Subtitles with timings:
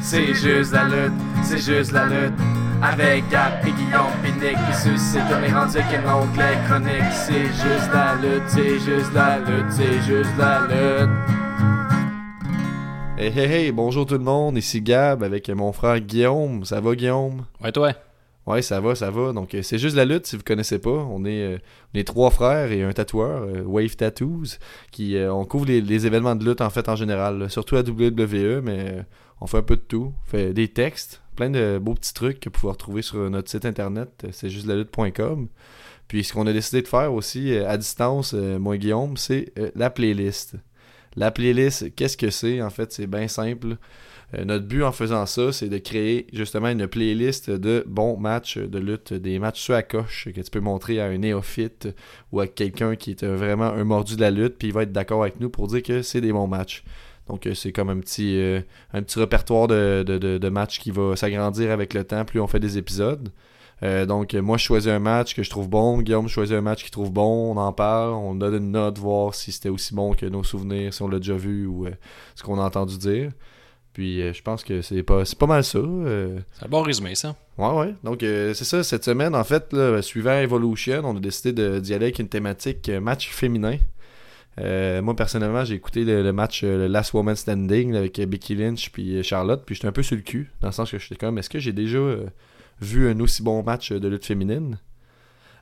[0.00, 1.12] C'est juste la lutte,
[1.42, 2.34] c'est juste la lutte.
[2.82, 7.12] Avec Gap et Guillaume Pinique qui suscite comme les rendus qui montent les chroniques.
[7.12, 11.10] C'est juste la lutte, c'est juste la lutte, c'est juste la lutte.
[13.18, 16.64] Hey hey hey, bonjour tout le monde, ici Gab avec mon frère Guillaume.
[16.64, 17.44] Ça va Guillaume?
[17.62, 17.92] Ouais, toi?
[18.46, 19.32] Ouais, ça va, ça va.
[19.32, 20.90] Donc, euh, c'est juste la lutte si vous connaissez pas.
[20.90, 21.58] On est, euh,
[21.94, 24.58] on est trois frères et un tatoueur, euh, Wave Tattoos,
[24.90, 28.60] qui euh, on couvre les, événements de lutte en fait en général, surtout à WWE,
[28.62, 29.02] mais euh,
[29.40, 30.12] on fait un peu de tout.
[30.26, 33.50] On fait des textes, plein de beaux petits trucs que vous pouvez retrouver sur notre
[33.50, 35.48] site internet, c'est juste la lutte.com.
[36.06, 39.88] Puis ce qu'on a décidé de faire aussi à distance, moi et Guillaume, c'est la
[39.88, 40.56] playlist.
[41.16, 42.60] La playlist, qu'est-ce que c'est?
[42.60, 43.76] En fait, c'est bien simple.
[44.34, 48.58] Euh, notre but en faisant ça, c'est de créer justement une playlist de bons matchs
[48.58, 51.88] de lutte, des matchs sur la coche que tu peux montrer à un néophyte
[52.32, 54.82] ou à quelqu'un qui est euh, vraiment un mordu de la lutte, puis il va
[54.82, 56.84] être d'accord avec nous pour dire que c'est des bons matchs.
[57.28, 58.62] Donc euh, c'est comme un petit,
[59.16, 63.30] répertoire de, matchs qui va s'agrandir avec le temps, plus on fait des épisodes.
[63.82, 66.90] Donc moi je choisis un match que je trouve bon, Guillaume choisit un match qu'il
[66.90, 70.24] trouve bon, on en parle, on donne une note, voir si c'était aussi bon que
[70.24, 71.86] nos souvenirs, si on l'a déjà vu ou
[72.34, 73.30] ce qu'on a entendu dire.
[73.94, 75.78] Puis euh, je pense que c'est pas pas mal ça.
[75.78, 76.38] euh.
[76.52, 77.34] C'est un bon résumé, ça.
[77.56, 77.94] Ouais, ouais.
[78.04, 81.78] Donc, euh, c'est ça, cette semaine, en fait, là, suivant Evolution, on a décidé de-
[81.80, 83.78] d'y aller avec une thématique match féminin.
[84.58, 89.22] Moi, personnellement, j'ai écouté le, le match le Last Woman Standing avec Becky Lynch puis
[89.24, 91.50] Charlotte, puis j'étais un peu sur le cul, dans le sens que j'étais comme, est-ce
[91.50, 91.98] que j'ai déjà
[92.80, 94.78] vu un aussi bon match de lutte féminine?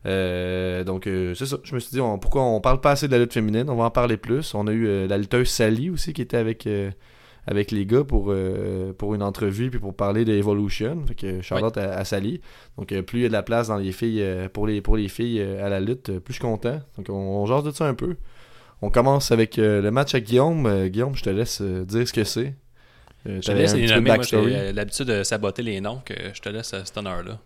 [0.04, 1.58] Euh, donc, euh, c'est ça.
[1.64, 3.68] Je me suis dit, on- pourquoi on parle pas assez de la lutte féminine?
[3.70, 4.54] On va en parler plus.
[4.54, 6.66] On a eu euh, la lutteuse Sally aussi qui était avec...
[7.46, 11.04] avec les gars pour, euh, pour une entrevue puis pour parler de Evolution.
[11.06, 12.40] Fait que Charlotte à, à Sally.
[12.78, 14.80] Donc euh, plus il y a de la place dans les filles euh, pour les
[14.80, 16.80] pour les filles à la lutte, plus je suis content.
[16.96, 18.16] Donc on, on jase de ça un peu.
[18.80, 20.88] On commence avec le match à Guillaume.
[20.88, 22.54] Guillaume, je te laisse dire ce que c'est.
[23.24, 24.10] Je te laisse les nommer.
[24.16, 27.38] Moi, j'ai l'habitude de saboter les noms, que je te laisse cet honneur-là.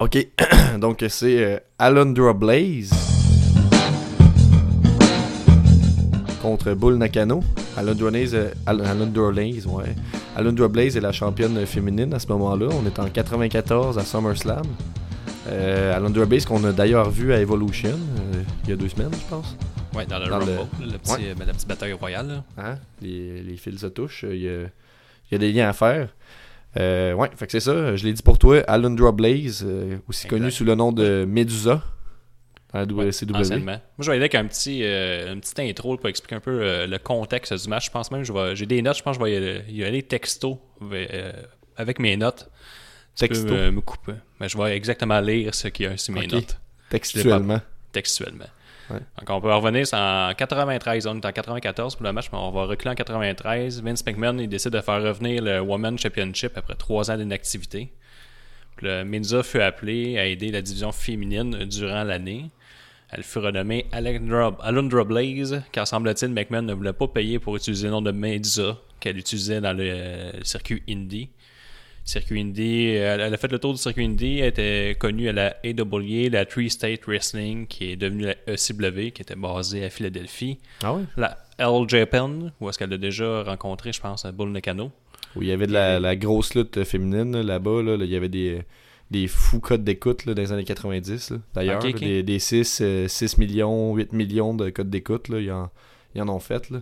[0.00, 0.26] Ok,
[0.78, 2.94] donc c'est Alundra Blaze
[6.40, 7.42] contre Bull Nakano.
[7.76, 8.36] Alundra Blaze,
[8.66, 9.94] Al- Alundra Blaze, ouais.
[10.36, 12.68] Alundra Blaze est la championne féminine à ce moment-là.
[12.70, 14.62] On est en 94 à SummerSlam.
[15.48, 19.10] Euh, Alundra Blaze qu'on a d'ailleurs vu à Evolution euh, il y a deux semaines,
[19.12, 19.56] je pense.
[19.94, 20.98] Ouais, dans le Dans Rumble, le- le...
[20.98, 21.18] petit, Ouais.
[21.30, 22.28] euh, ben, la petite bataille royale.
[22.28, 22.44] là.
[22.58, 22.74] Hein?
[23.02, 24.24] Les, les fils se touchent.
[24.28, 26.08] Il y a, il y a des liens à faire.
[26.76, 27.94] Euh, ouais, fait que c'est ça.
[27.96, 28.60] Je l'ai dit pour toi.
[28.66, 30.38] Alundra Blaze, euh, aussi Exact.
[30.38, 31.82] connu sous le nom de Medusa
[32.74, 33.34] à la Ouais, WCW.
[33.36, 33.72] anciennement.
[33.72, 36.40] Moi, je vais y aller avec un petit, euh, une petite intro pour expliquer un
[36.40, 37.86] peu euh, le contexte du match.
[37.86, 38.24] Je pense même
[38.54, 38.98] j'ai des notes.
[38.98, 40.60] Je pense que je vais y aller, y aller texto
[40.92, 41.32] euh,
[41.76, 42.50] avec mes notes.
[43.16, 43.46] Tu Texto?
[43.46, 44.14] peux me couper.
[44.40, 46.58] Mais je vais exactement lire ce qu'il y a sur mes notes.
[46.90, 47.60] Textuellement.
[47.92, 48.46] textuellement.
[48.90, 48.98] Ouais.
[49.18, 52.38] Donc on peut revenir, c'est en 93, on est en 94 pour le match, mais
[52.38, 53.82] on va reculer en 93.
[53.82, 57.92] Vince McMahon il décide de faire revenir le Women's Championship après trois ans d'inactivité.
[58.82, 62.50] Le Menza fut appelé à aider la division féminine durant l'année.
[63.14, 67.86] Elle fut renommée Alundra, Alundra Blaze, car semble-t-il McMahon ne voulait pas payer pour utiliser
[67.86, 71.28] le nom de Medusa qu'elle utilisait dans le, euh, circuit indie.
[72.04, 75.32] Circuit Indie, elle, elle a fait le tour du circuit Indie, elle était connue à
[75.32, 79.90] la AWA, la Three State Wrestling, qui est devenue la ECW, qui était basée à
[79.90, 80.58] Philadelphie.
[80.82, 81.04] Ah ouais?
[81.16, 84.92] La L Japan, où est-ce qu'elle a déjà rencontré, je pense, à Bull Nakano.
[85.34, 87.82] Où il y avait de la, la grosse lutte féminine là, là-bas.
[87.82, 88.60] Là, Là, il y avait des,
[89.10, 91.30] des fous codes d'écoute là, dans les années 90.
[91.30, 91.36] là.
[91.54, 95.28] D'ailleurs, des, des 6, euh, 6 millions, 8 millions de codes d'écoute.
[95.28, 95.70] là, Ils en,
[96.14, 96.70] ils en ont fait.
[96.70, 96.80] Là.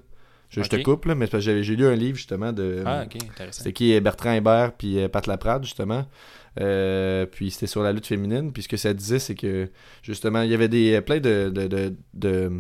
[0.49, 2.83] Je, je te coupe, là, mais j'ai lu un livre justement de.
[2.85, 3.59] Ah, ok, intéressant.
[3.59, 6.07] C'était qui Bertrand Hébert puis euh, Pat Laprade justement.
[6.61, 8.53] Euh, puis c'était sur la lutte féminine.
[8.53, 9.71] Puis ce que ça disait, c'est que
[10.03, 11.51] justement, il y avait des plein de.
[11.53, 12.53] de, de, de-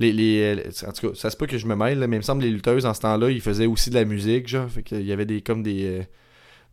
[0.00, 0.56] les, les,
[0.88, 2.40] en tout cas, ça se peut que je me mêle, là, mais il me semble
[2.40, 4.68] que les lutteuses en ce temps-là, ils faisaient aussi de la musique, genre.
[4.68, 6.08] Fait qu'il y avait des comme des.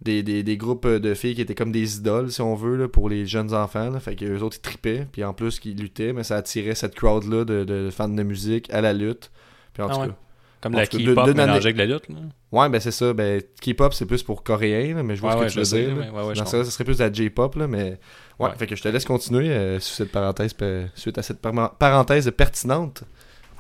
[0.02, 2.88] Des, des, des groupes de filles qui étaient comme des idoles, si on veut, là,
[2.88, 3.90] pour les jeunes enfants.
[3.90, 4.00] Là.
[4.00, 5.08] Fait que eux autres, ils tripaient.
[5.12, 8.72] Puis en plus, qu'ils luttaient, mais ça attirait cette crowd-là de, de fans de musique
[8.74, 9.32] à la lutte.
[9.74, 10.08] Puis en Ah tout ouais.
[10.08, 10.16] cas,
[10.62, 12.10] Comme en la K-pop mélangée avec la lutte.
[12.10, 12.16] Là.
[12.52, 13.14] Ouais, ben c'est ça.
[13.14, 15.66] Ben, K-pop, c'est plus pour coréen, là, mais je vois Ouais, ouais, ce que tu
[15.70, 15.98] je veux sais, dire.
[15.98, 16.14] ouais, là.
[16.14, 18.00] ouais, ouais, Dans ça serait plus de la J-pop, là, mais...
[18.40, 18.56] Ouais, Ouais.
[18.58, 20.56] fait que je te laisse continuer euh, sur cette parenthèse,
[20.96, 23.04] suite à cette par- parenthèse pertinente.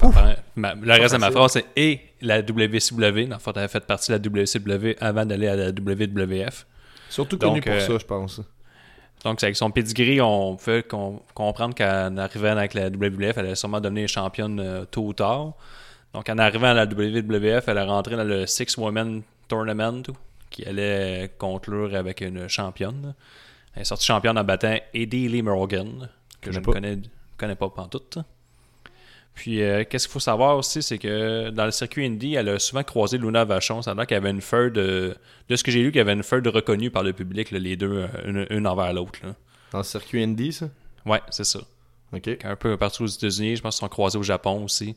[0.04, 3.28] Enfin, ma- le reste de ma phrase, c'est et la WCW.
[3.28, 6.66] Dans elle a fait partie de la WCW avant d'aller à la WWF.
[7.10, 8.42] Surtout Donc, connu pour euh, ça, je pense.
[9.24, 13.56] Donc, avec son pedigree, on peut com- comprendre qu'en arrivant avec la WWF, elle allait
[13.56, 15.54] sûrement devenir championne euh, tôt ou tard.
[16.14, 20.02] Donc, en arrivant à la WWF, elle est rentrée dans le Six Women Tournament,
[20.50, 23.14] qui allait conclure avec une championne.
[23.76, 26.10] Elle est sortie championne en battant Eddie Lee Morgan,
[26.42, 26.98] que je ne connais,
[27.38, 28.18] connais pas pantoute.
[29.34, 32.60] Puis, euh, qu'est-ce qu'il faut savoir aussi, c'est que dans le circuit Indy, elle a
[32.60, 33.82] souvent croisé Luna Vachon.
[33.82, 35.16] Ça a l'air qu'il y avait une feud, de,
[35.50, 37.60] de ce que j'ai lu, qu'il y avait une feud reconnue par le public, là,
[37.60, 39.20] les deux, euh, une, une envers l'autre.
[39.72, 40.68] Dans le circuit Indy, ça?
[41.06, 41.60] Ouais, c'est ça.
[42.14, 42.30] Ok.
[42.44, 44.96] Un peu partout aux États-Unis, je pense qu'ils sont croisés au Japon aussi.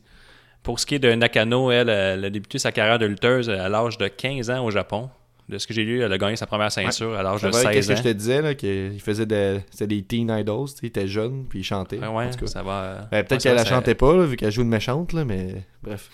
[0.63, 3.69] Pour ce qui est de Nakano, elle, elle a débuté sa carrière de lutteuse à
[3.69, 5.09] l'âge de 15 ans au Japon.
[5.47, 7.57] De ce que j'ai lu, elle a gagné sa première ceinture à l'âge de va
[7.59, 10.67] avec 16 Qu'est-ce que je te disais, là, qu'il faisait des, c'était des teen idols,
[10.81, 11.99] il était jeune, puis il chantait.
[11.99, 12.47] Ouais, ouais, en tout cas.
[12.47, 12.71] ça va.
[12.71, 15.63] euh, Ben, peut-être qu'elle la chantait pas, là, vu qu'elle joue une méchante, là, mais
[15.83, 16.09] bref.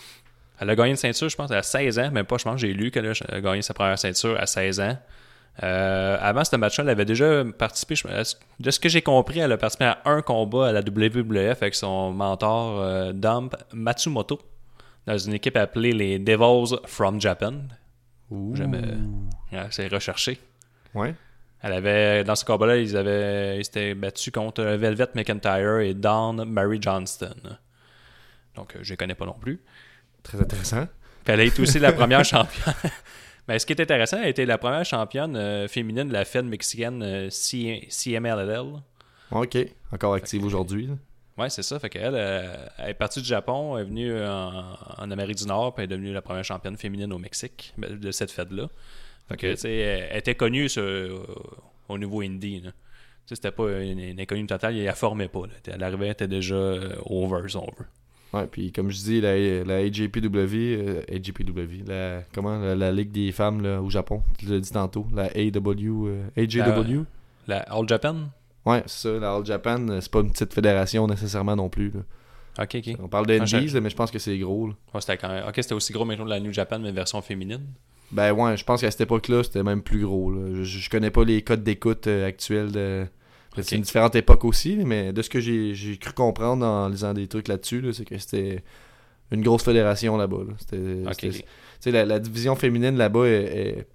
[0.59, 2.11] Elle a gagné une ceinture, je pense, à 16 ans.
[2.11, 4.97] Même pas, je pense, j'ai lu qu'elle a gagné sa première ceinture à 16 ans.
[5.63, 7.95] Euh, avant ce match-là, elle avait déjà participé.
[7.95, 8.07] je-
[8.59, 11.73] de ce que j'ai compris, elle a participé à un combat à la WWF avec
[11.75, 14.39] son mentor euh, Dump Matsumoto
[15.07, 17.53] dans une équipe appelée les Devils from Japan.
[18.53, 19.09] J'aime,
[19.53, 20.39] euh, c'est recherché.
[20.93, 21.13] Ouais.
[21.61, 26.43] Elle avait, dans ce combat-là, ils avaient, ils s'étaient battus contre Velvet McIntyre et Dawn
[26.45, 27.35] Mary Johnston.
[28.55, 29.61] Donc, euh, je les connais pas non plus.
[30.23, 30.87] Très intéressant.
[31.23, 32.73] Puis elle a été aussi la première championne.
[33.47, 36.25] Mais ce qui est intéressant, elle a été la première championne euh, féminine de la
[36.25, 38.81] Fed mexicaine euh, CMLL.
[39.31, 39.57] Ok.
[39.91, 40.89] Encore active aujourd'hui.
[41.41, 41.79] Ouais, c'est ça.
[41.79, 45.45] Fait qu'elle euh, elle est partie du Japon, elle est venue en, en Amérique du
[45.47, 48.67] Nord, puis elle est devenue la première championne féminine au Mexique ben, de cette fête-là.
[49.29, 51.25] Fait que, elle, était connue sur-
[51.89, 52.61] au niveau indie.
[52.61, 52.71] là.
[53.25, 55.41] C'était pas une, une inconnue totale, elle la formait pas.
[55.43, 55.53] là.
[55.73, 57.85] Elle arrivait, elle était déjà euh, over, si on veut.
[58.33, 63.11] Ouais, puis comme je dis, la, la AJPW, euh, AJPW, la, comment, la, la Ligue
[63.11, 67.03] des femmes là, au Japon, tu l'as dit tantôt, la AW, euh, AJW?
[67.47, 68.15] La All Japan?
[68.65, 71.91] Ouais, c'est ça, la All Japan, euh, c'est pas une petite fédération nécessairement non plus.
[71.91, 72.01] là.
[72.63, 72.95] Ok, ok.
[73.01, 74.67] On parle Ah, d'Indies, là, mais je pense que c'est gros.
[74.67, 74.73] là.
[74.93, 77.61] Ouais, c'était quand même- Ok, c'était aussi gros maintenant la New Japan, mais version féminine.
[78.11, 80.31] Ben ouais, je pense qu'à cette époque-là, c'était même plus gros.
[80.31, 80.41] là.
[80.53, 82.71] Je, je connais pas les codes d'écoute euh, actuels.
[82.71, 83.05] De...
[83.61, 87.27] C'est une différente époque aussi, mais de ce que j'ai cru comprendre en lisant des
[87.27, 88.63] trucs là-dessus, là, c'est que c'était
[89.31, 90.39] une grosse fédération là-bas.
[90.47, 90.53] là.
[90.59, 91.35] C'était- Ok, c'était- ok.
[91.35, 91.45] tu
[91.79, 93.87] sais, la, la division féminine là-bas est, est,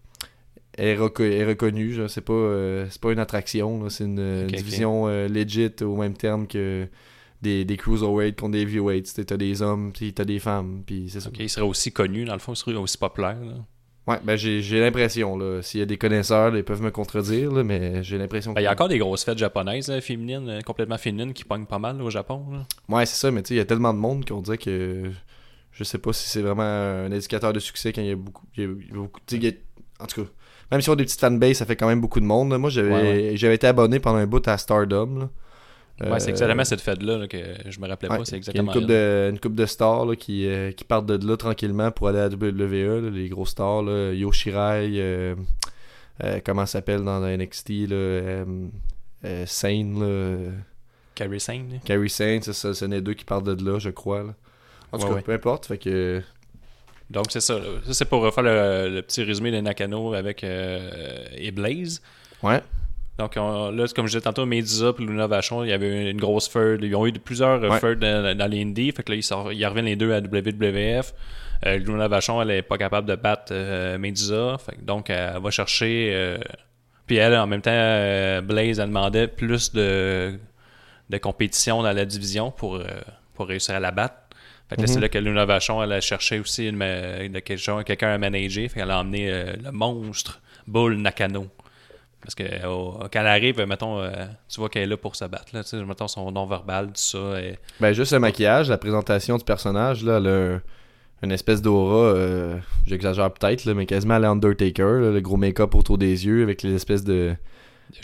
[0.76, 1.96] est reco- est reconnue.
[2.08, 3.88] C'est pas, euh, c'est pas une attraction.
[3.88, 6.87] C'est une, division euh, legit au même terme que
[7.43, 9.26] des, des cruiserweights contre des heavyweights.
[9.26, 12.38] T'as des hommes, puis t'as des femmes, puis c'est il serait aussi connu, dans le
[12.38, 13.38] fond, il serait aussi populaire.
[13.40, 13.55] là.
[14.08, 15.62] Ouais, ben j'ai l'impression, là.
[15.62, 18.64] S'il y a des connaisseurs, ils peuvent me contredire, là, mais j'ai l'impression Ben, Il
[18.64, 21.81] y a encore des grosses fêtes japonaises là, féminines, euh, complètement féminines, qui pognent pas
[21.81, 22.44] mal là, au Japon.
[22.88, 25.11] Ouais, c'est ça, mais tu sais, il y a tellement de monde qu'on dirait que.
[25.72, 28.46] Je sais pas si c'est vraiment un indicateur de succès quand il y a beaucoup.
[28.56, 29.50] il y a- beaucoup il a-
[30.00, 30.31] en tout cas,
[30.72, 32.50] même si on a des petites fanbases, ça fait quand même beaucoup de monde.
[32.50, 32.58] là.
[32.58, 35.19] Moi, j'avais Ouais, été abonné pendant un bout à Stardom.
[35.19, 35.28] Là.
[36.10, 37.38] Ouais, c'est Euh, exactement cette fête-là là, que
[37.69, 38.25] je me rappelais ouais, pas.
[38.26, 38.88] C'est une exactement coupe elle.
[38.88, 42.19] de, une coupe de stars là, qui, euh, qui partent de là tranquillement pour aller
[42.19, 45.34] à WWE, là, les gros stars, là, Yoshirai, euh,
[46.22, 48.44] euh, comment ça s'appelle dans la NXT, là, euh,
[49.25, 50.50] euh, Sane, là, euh,
[51.14, 51.81] Carrie Sane.
[51.84, 54.25] Carrie Sane, c'est ça, deux qui partent de là, je crois.
[54.93, 56.22] En tout Ouais, cas, peu importe, fait que...
[57.11, 57.58] Donc, c'est ça.
[57.87, 62.03] Ça, c'est pour refaire le, le petit résumé de Nakano avec euh, et Blaze.
[62.43, 62.61] Ouais,
[63.19, 66.19] Donc, on- là, comme je disais tantôt, Medusa et Luna Vachon, il y avait une
[66.20, 66.81] grosse feud.
[66.82, 67.79] Ils ont eu plusieurs Ouais.
[67.79, 68.91] feuds dans, dans les indies.
[68.93, 71.14] Fait que là, ils, sort- ils reviennent les deux à WWF.
[71.64, 74.56] Euh, Luna Vachon, elle est pas capable de battre euh, Medusa.
[74.58, 76.11] Fait que donc, elle va chercher.
[76.12, 76.38] euh,
[77.06, 77.70] puis elle, en même temps,
[78.43, 80.38] Blaze, elle demandait plus de,
[81.08, 82.82] de compétition dans la division pour,
[83.35, 84.17] pour réussir à la battre.
[84.68, 84.94] Fait que là, Mhm.
[84.94, 86.78] c'est là que Luna Vachon, elle a cherché aussi une,
[87.84, 88.69] quelqu'un à manager.
[88.69, 91.46] Fait qu'elle a emmené euh, le monstre Bull Nakano.
[92.20, 92.60] Parce que euh,
[93.12, 94.10] quand elle arrive, mettons, euh,
[94.48, 95.46] tu vois qu'elle est là pour se battre.
[95.55, 97.41] Là, mettons son nom verbal, tout ça.
[97.41, 100.60] et- ben juste le maquillage, la présentation du personnage, là, un-
[101.22, 106.26] une espèce d'aura, euh, j'exagère peut-être, mais quasiment à l'Undertaker, le gros make-up autour des
[106.26, 107.34] yeux avec les espèces de...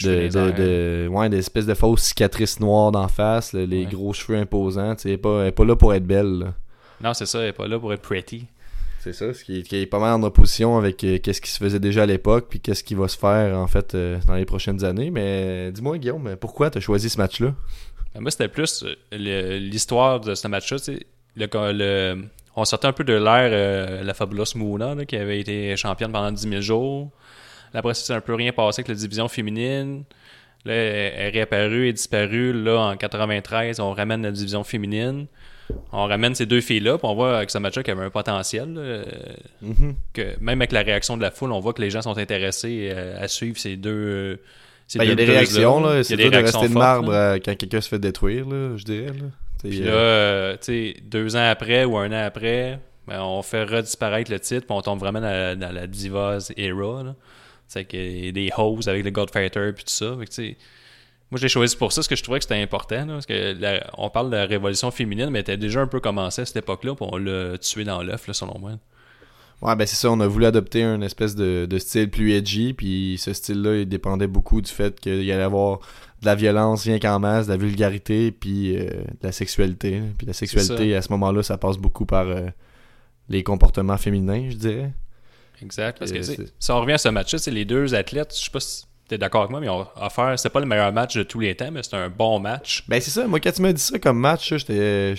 [0.01, 3.91] de, ouais, des espèces de fausses cicatrices noires d'en face, là, les Ouais.
[3.93, 6.55] gros cheveux imposants, tu elle est pas, pas là pour être belle, là.
[7.03, 8.47] Non, c'est ça, elle est pas là pour être pretty.
[9.01, 11.51] C'est ça, ce qui est, qui est pas mal en opposition avec euh, qu'est-ce qui
[11.51, 14.35] se faisait déjà à l'époque, puis qu'est-ce qui va se faire en fait euh, dans
[14.37, 15.11] les prochaines années.
[15.11, 17.53] Mais dis-moi, Guillaume, pourquoi t'as choisi ce match-là?
[18.15, 20.79] Ben, Moi, c'était plus euh, l'histoire de ce match-là.
[20.79, 21.01] tu.
[21.35, 22.25] Le, le-
[22.55, 26.13] on sortait un peu de l'ère euh, la Fabulous Moona, là, qui avait été championne
[26.13, 27.11] pendant 10 000 jours.
[27.75, 30.05] Là, après, ça, c'est un peu rien passé avec la division féminine.
[30.65, 32.53] Là, elle est réapparue et disparue.
[32.53, 35.27] Là, en 93, on ramène la division féminine.
[35.93, 38.11] On ramène ces deux filles-là, puis on voit avec ce match-là qu'il y avait un
[38.11, 38.75] potentiel.
[38.75, 39.03] là,
[39.63, 39.95] Mhm.
[40.13, 42.91] que même avec la réaction de la foule, on voit que les gens sont intéressés
[42.93, 43.91] euh, à suivre ces deux.
[43.91, 44.37] euh,
[44.87, 46.05] ces Ben, Il y a des réactions, là.
[46.05, 47.33] C'est de rester de marbre là.
[47.35, 49.07] euh, quand quelqu'un se fait détruire, là, je dirais.
[49.07, 49.27] Là.
[49.63, 53.65] Puis là, euh, tu sais, deux ans après ou un an après, ben, on fait
[53.65, 57.03] redisparaître le titre, puis on tombe vraiment dans la, dans la Divas era.
[57.05, 57.15] là.
[57.73, 60.15] Tu sais, qu'il y a des hoes avec le Godfighter puis tout ça.
[60.19, 60.57] Fait que,
[61.31, 63.07] Moi, j'ai choisi pour ça, parce que je trouvais que c'était important.
[63.07, 65.87] là, parce que la- on parle de la révolution féminine, mais elle était déjà un
[65.87, 68.73] peu commencée à cette époque-là, puis on l'a tué dans l'œuf, selon moi.
[69.63, 72.75] Ouais, ben c'est ça, on a voulu adopter un espèce de, de style plus edgy,
[72.75, 75.79] puis ce style-là, il dépendait beaucoup du fait qu'il y allait avoir
[76.21, 80.03] de la violence rien qu'en masse, de la vulgarité, puis euh, de la sexualité.
[80.19, 82.49] Puis la sexualité, à ce moment-là, ça passe beaucoup par euh,
[83.31, 84.93] les comportements féminins, je dirais.
[85.63, 85.99] Exact.
[85.99, 88.61] Parce que, si on revient à ce match-là, c'est les deux athlètes, je sais pas
[88.61, 91.23] si t'es d'accord avec moi, mais on a offert, c'est pas le meilleur match de
[91.23, 92.83] tous les temps, mais c'est un bon match.
[92.89, 95.15] Ben c'est ça, moi quand tu m'as dit ça comme match, j'étais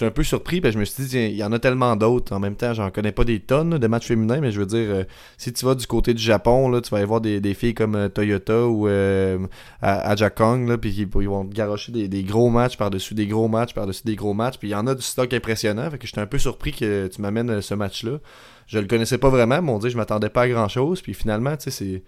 [0.00, 2.32] un peu surpris, ben je me suis dit, il y en a tellement d'autres.
[2.32, 4.88] En même temps, j'en connais pas des tonnes de matchs féminins, mais je veux dire,
[4.88, 5.04] euh,
[5.38, 7.96] si tu vas du côté du Japon, là, tu vas aller voir des, filles comme
[7.96, 9.38] euh, Toyota ou euh,
[9.82, 13.48] à, à Jakong, là, puis ils, vont garocher des, des gros matchs par-dessus des gros
[13.48, 16.06] matchs par-dessus des gros matchs, puis il y en a du stock impressionnant, fait que
[16.06, 18.18] j'étais un peu surpris que tu m'amènes euh, ce match-là.
[18.68, 21.56] Je le connaissais pas vraiment, mais on dit je m'attendais pas à grand-chose, puis finalement,
[21.56, 22.02] tu sais, c'est...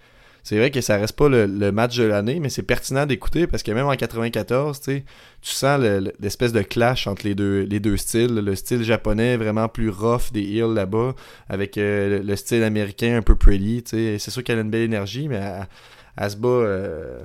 [0.48, 3.62] C'est vrai que ça reste pas le, match de l'année, mais c'est pertinent d'écouter parce
[3.62, 5.02] que même en 94, tu
[5.42, 8.34] sens le- le- l'espèce de clash entre les deux, les deux styles.
[8.34, 11.14] Le style japonais vraiment plus rough des heels là-bas,
[11.50, 13.84] avec euh, le, le style américain un peu pretty.
[13.86, 15.68] C'est sûr qu'elle a une belle énergie, mais elle,
[16.16, 17.20] elle se euh,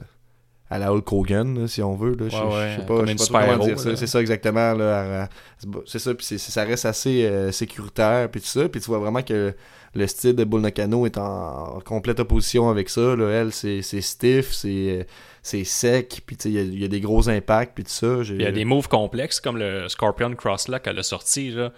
[0.74, 2.16] à la Hulk Hogan, là, si on veut.
[2.16, 2.30] Là.
[2.30, 3.90] Je- Ouais, je, sais pas, je sais comment dire ça.
[3.90, 3.96] là.
[3.96, 4.74] C'est ça exactement.
[4.74, 5.30] Là,
[5.86, 8.68] c'est ça, puis ça reste assez euh, sécuritaire, puis tout ça.
[8.68, 9.54] Puis tu vois vraiment que
[9.96, 13.16] le style de Bull Nakano est en, complète opposition avec ça.
[13.16, 13.30] Là.
[13.30, 15.06] Elle, c'est stiff, c'est
[15.42, 18.22] c'est sec, puis il y a- il y, a des gros impacts, puis tout ça.
[18.24, 21.72] Il y a des moves complexes comme le Scorpion Crosslock qu'elle a sorti là,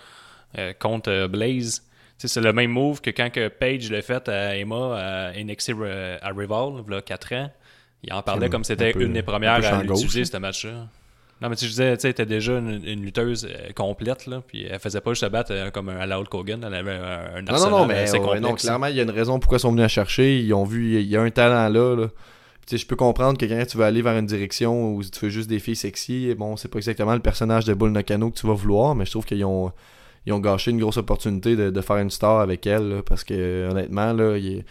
[0.60, 1.82] euh, contre euh, Blaze.
[2.18, 5.74] C'est le même move que quand que Paige l'a fait à Emma à NXT
[6.22, 7.52] à Revolve, a 4 ans.
[8.06, 10.88] Il en parlait Un comme c'était une des un premières peu à l'utiliser, ce match-là.
[11.42, 14.66] Non, mais tu disais, tu sais, était déjà une, une lutteuse euh, complète, là, puis
[14.70, 16.94] elle faisait pas juste se battre euh, comme un à la Hulk Hogan, elle avait
[16.94, 19.38] un, un Non, non, non, mais assez ouais, non, clairement, il y a une raison
[19.40, 20.40] pourquoi ils sont venus la chercher.
[20.40, 22.08] Ils ont vu, il y a un talent là.
[22.08, 22.12] tu
[22.68, 25.30] sais, je peux comprendre que quand tu veux aller vers une direction où tu veux
[25.30, 28.48] juste des filles sexy, bon, c'est pas exactement le personnage de Bull Nakano que tu
[28.48, 29.74] vas vouloir, mais je trouve qu'ils ont,
[30.26, 33.26] ils ont gâché une grosse opportunité de, de faire une star avec elle, là, parce
[33.26, 34.64] que honnêtement, là, il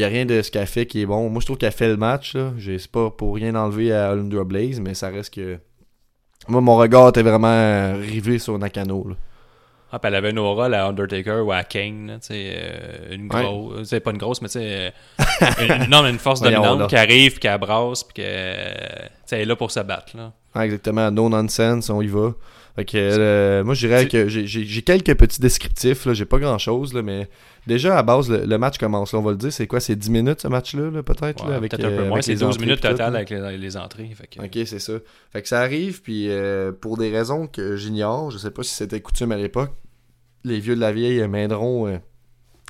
[0.00, 1.28] n'y a rien de ce qu'elle fait qui est bon.
[1.28, 2.36] Moi, je trouve qu'elle fait le match.
[2.58, 5.58] J'ai- C'est pas pour rien enlever à Alundra Blaze, mais ça reste que.
[6.48, 9.06] Moi, mon regard était vraiment euh, rivé sur Nakano.
[9.10, 9.14] Là.
[9.94, 13.24] Ah, puis elle avait une aura, la Undertaker ou à Kane, tu sais, euh, une
[13.32, 13.42] Ouais.
[13.42, 16.88] grosse, c'est pas une grosse, mais tu sais, euh, une, non, mais une force dominante
[16.88, 20.32] qui arrive, qui abrasse, puis elle est là pour se battre, là.
[20.54, 22.32] Ah, exactement, no nonsense, on y va.
[22.74, 26.56] Fait que, euh, moi, je dirais que j'ai- quelques petits descriptifs, là, j'ai pas grand
[26.56, 27.28] chose, là, mais
[27.66, 29.94] déjà à base, le, le match commence, là, on va le dire, c'est quoi, c'est
[29.94, 32.38] 10 minutes ce match-là, là, peut-être, Ouais, Peut-être un euh, peu moins, avec c'est les
[32.38, 33.18] 12 entrées minutes pis tout, total là.
[33.18, 34.10] avec les, les entrées.
[34.14, 34.94] Fait que, Ok, c'est ça.
[35.32, 38.74] Fait que ça arrive, puis euh, pour des raisons que j'ignore, je sais pas si
[38.74, 39.70] c'était coutume à l'époque,
[40.44, 41.98] les vieux de la vieille m'aideront euh,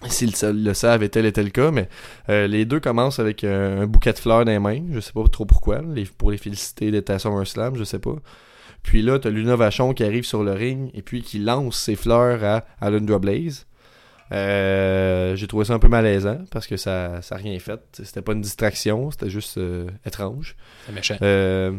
[0.09, 1.89] s'ils le, le savent et tel était le cas, mais
[2.29, 5.13] euh, les deux commencent avec euh, un bouquet de fleurs dans les mains, je sais
[5.13, 8.17] pas trop pourquoi, les- pour les féliciter d'être à SummerSlam, je sais pas.
[8.83, 11.97] Puis là, t'as Luna Vachon qui arrive sur le ring et puis qui lance ses
[11.97, 13.67] fleurs à Alundra Blaze.
[14.33, 17.81] Euh, j'ai trouvé ça un peu malaisant parce que ça ça a rien fait.
[17.93, 20.57] C'était pas une distraction, c'était juste euh, étrange.
[20.87, 21.17] c'est méchant.
[21.23, 21.73] Euh,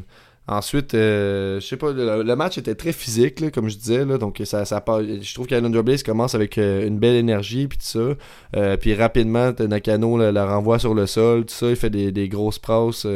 [0.47, 4.65] ensuite, euh, je sais pas, le, match était très physique, comme je disais, donc ça,
[4.65, 8.15] ça je trouve qu'Alundra Blaze commence avec euh, une belle énergie, puis tout ça,
[8.55, 12.27] Euh, puis rapidement, Nakano la, renvoie sur le sol, tout ça, il fait des, des
[12.29, 13.07] grosses passes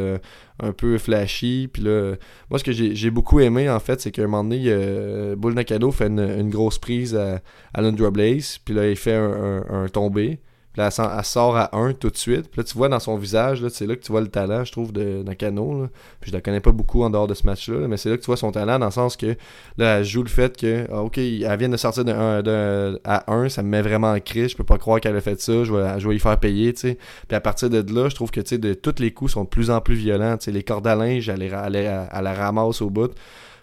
[0.60, 2.14] un peu flashy, puis là,
[2.50, 5.92] moi ce que j'ai beaucoup aimé en fait, c'est qu'à un moment donné, Bull Nakano
[5.92, 7.40] fait une, grosse prise à
[7.74, 10.40] Alundra Blaze, puis là il fait un, tombé,
[10.78, 13.66] là elle, sort à 1 tout de suite, puis là tu vois dans son visage,
[13.68, 15.88] c'est là que tu vois le talent, je trouve, de Nakano, là.
[16.20, 18.16] Puis je la connais pas beaucoup en dehors de ce match-là, là, mais c'est là
[18.16, 19.36] que tu vois son talent dans le sens que
[19.76, 23.00] là, elle joue le fait que, ah, ok, elle vient de sortir de, un- de-
[23.04, 25.40] à 1, ça me met vraiment en crise, je peux pas croire qu'elle a fait
[25.40, 26.98] ça, je vais, je vais y faire payer, tu sais.
[27.26, 29.44] Puis à partir de là, je trouve que, tu sais, de tous les coups sont
[29.44, 32.80] de plus en plus violents, tu sais, les cordes à linge, elle, elle la ramasse
[32.82, 33.12] au bout,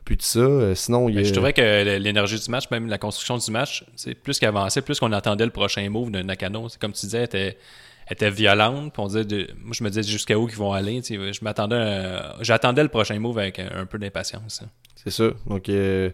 [0.05, 1.27] puis tout ça, euh, sinon, il y Ben, a...
[1.27, 4.99] je trouvais que l'énergie du match, même la construction du match, c'est plus avançait, plus
[4.99, 6.67] qu'on attendait le prochain move de Nakano.
[6.79, 7.57] Comme tu disais, elle était,
[8.09, 8.93] était violente.
[8.97, 11.01] On disait de- moi, je me disais jusqu'à où ils vont aller.
[11.03, 14.61] Je m'attendais, j'attendais le prochain move avec un, un peu d'impatience.
[14.63, 14.69] hein.
[14.95, 15.29] C'est ça.
[15.47, 16.09] Donc, euh,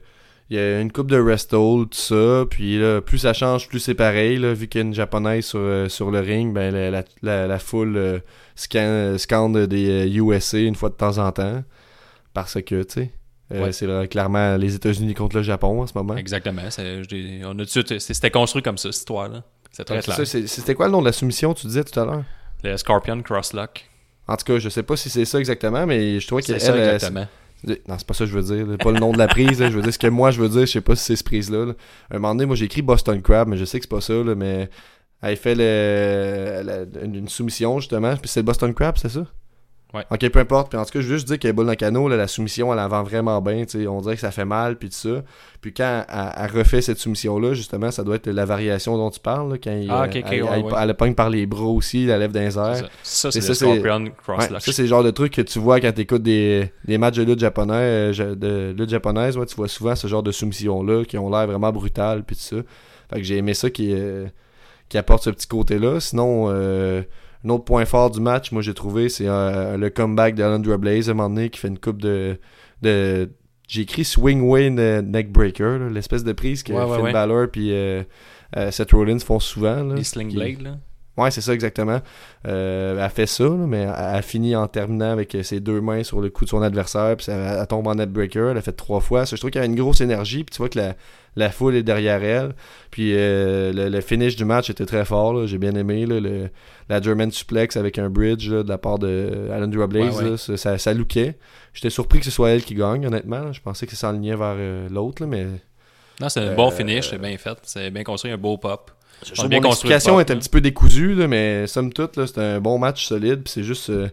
[0.50, 2.46] il y a une coupe de rest tout ça.
[2.50, 4.38] Puis là, plus ça change, plus c'est pareil.
[4.38, 7.04] Là, vu qu'il y a une japonaise sur, euh, sur le ring, ben, la, la,
[7.22, 8.20] la- la foule euh,
[8.56, 11.64] scan- scande des USA une fois de temps en temps.
[12.34, 13.12] Parce que, tu sais,
[13.52, 13.72] euh, Ouais.
[13.72, 16.16] c'est clairement les États-Unis contre le Japon en ce moment.
[16.16, 16.62] Exactement.
[16.70, 17.02] c'est-
[17.46, 19.44] on a c'est- C'était construit comme ça, cette histoire-là.
[19.72, 20.28] C'est très c'est clair.
[20.28, 22.24] c'est- C'était quoi le nom de la soumission, tu disais tout à l'heure?
[22.64, 23.86] Le Scorpion Crosslock.
[24.28, 26.62] En tout cas, je sais pas si c'est ça exactement, mais je trouvais C'est qu'elle.
[26.62, 27.26] ça, exactement.
[27.66, 28.68] c'est- Non, c'est pas ça que je veux dire.
[28.68, 28.78] là.
[28.78, 29.60] Pas le nom de la prise.
[29.62, 29.70] là.
[29.70, 30.62] Je veux dire ce que moi je veux dire.
[30.62, 31.66] Je sais pas si c'est ce prise-là.
[31.66, 31.74] là.
[32.12, 34.14] Un moment donné, moi j'ai écrit Boston Crab, mais je sais que c'est pas ça.
[34.36, 34.70] mais
[35.22, 38.16] elle fait le, la- une une soumission justement.
[38.18, 39.26] Puis c'est le Boston Crab, c'est ça?
[39.94, 40.06] Ouais.
[40.10, 40.70] Ok, peu importe.
[40.70, 42.80] Puis en tout cas, je veux juste dire que Bull Nakano, là, la soumission, elle
[42.80, 43.66] avant vraiment bien.
[43.90, 45.22] On dirait que ça fait mal, puis tout ça.
[45.60, 49.20] Puis quand elle, elle refait cette soumission-là, justement, ça doit être la variation dont tu
[49.20, 49.52] parles.
[49.52, 50.72] là, quand il, Ah, euh, ok, ok, elle, ouais, elle- ouais.
[50.82, 52.88] elle le pogne par les bras aussi, la lève airs.
[53.04, 56.98] Ça, ça, c'est le genre de truc que tu vois quand tu écoutes des, des
[56.98, 57.74] matchs de lutte japonais,
[58.18, 59.38] euh, de lutte japonaise.
[59.38, 62.42] ouais, tu vois souvent ce genre de soumission-là qui ont l'air vraiment brutales, puis tout
[62.44, 62.56] ça.
[63.12, 64.28] Fait que j'ai aimé ça qui, euh,
[64.88, 66.00] qui apporte ce petit côté-là.
[66.00, 67.02] Sinon, euh,
[67.46, 71.10] un autre point fort du match, moi j'ai trouvé, c'est euh, le comeback d'Alandra Blaze
[71.10, 72.38] à un moment donné qui fait une coupe de.
[72.82, 73.30] de
[73.68, 77.14] j'ai écrit Swing Way ne- Neckbreaker, l'espèce de prise que Ouais, Finn ouais.
[77.14, 78.04] Balor puis euh,
[78.58, 79.82] euh, Seth Rollins font souvent.
[79.84, 80.78] Là, Les Sling Blade, là.
[81.18, 82.00] Ouais, c'est ça exactement.
[82.48, 85.82] Euh, elle fait ça, là, mais elle, elle finit en terminant avec euh, ses deux
[85.82, 88.52] mains sur le cou de son adversaire, puis elle tombe en netbreaker.
[88.52, 89.26] Elle a fait trois fois.
[89.26, 90.96] Ça, je trouve qu'il y a une grosse énergie, puis tu vois que la,
[91.36, 92.56] la foule est derrière elle.
[92.92, 95.48] Puis euh, le, le finish du match était très fort.
[95.48, 96.50] J'ai bien aimé là, le,
[96.88, 100.22] la German suplex avec un bridge là, de la part de Alan Blaze.
[100.22, 100.38] Ouais, ouais.
[100.38, 101.38] ça, ça, ça lookait.
[101.74, 103.52] J'étais surpris que ce soit elle qui gagne, honnêtement.
[103.52, 105.46] Je pensais que ça s'enlignait vers euh, l'autre, mais
[106.22, 107.58] Non, c'est un Euh, bon finish, c'est bien fait.
[107.64, 108.92] C'est bien construit, un beau pop.
[109.24, 112.60] Je bien mon explication est un petit peu décousue, là, mais somme toute, c'est un
[112.60, 113.44] bon match solide.
[113.44, 114.10] puis c'est juste, euh,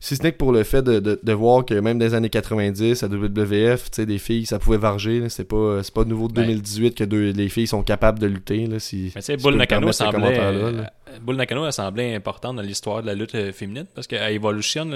[0.00, 2.14] si ce n'est que pour le fait de, de, de voir que même dans les
[2.14, 5.28] années 90, à WWF, des filles, ça pouvait varger.
[5.28, 6.46] C'est pas, c'est pas nouveau de Ben.
[6.46, 8.66] 2018 que deux, les filles sont capables de lutter.
[8.66, 10.82] Là, si, Mais tu sais, si Bull Nakano semblait, euh,
[11.22, 14.88] Bull Nakano elle semblait importante dans l'histoire de la lutte euh, féminine parce qu'à Evolution,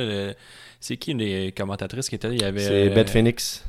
[0.80, 2.34] c'est qui une des commentatrices qui était là?
[2.34, 2.60] Il y avait.
[2.60, 3.64] C'est euh, Beth Phoenix.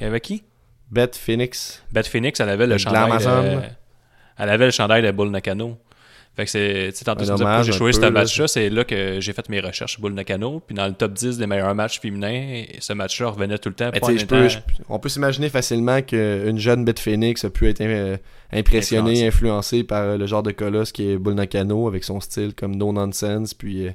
[0.00, 0.42] Il y avait qui?
[0.90, 1.82] Beth Phoenix.
[1.92, 3.10] Beth Phoenix, elle avait le Le chandail.
[3.18, 3.60] De,
[4.38, 5.76] elle avait le chandail de Bull Nakano.
[6.36, 6.88] Fait que c'est.
[6.90, 7.24] Tu sais, tantôt,
[7.62, 8.10] j'ai choisi ce là.
[8.10, 8.48] match-là.
[8.48, 10.60] C'est là que j'ai fait mes recherches Bull Nakano.
[10.66, 13.90] Puis dans le top 10 des meilleurs matchs féminins, ce match-là revenait tout le temps.
[13.92, 17.80] Pas je peux- je- on peut s'imaginer facilement qu'une jeune Beth Phoenix a pu être
[17.82, 18.16] euh,
[18.52, 22.52] impressionnée, influencée par euh, le genre de colosse qui est Bull Nakano avec son style
[22.52, 23.54] comme No Nonsense.
[23.54, 23.86] Puis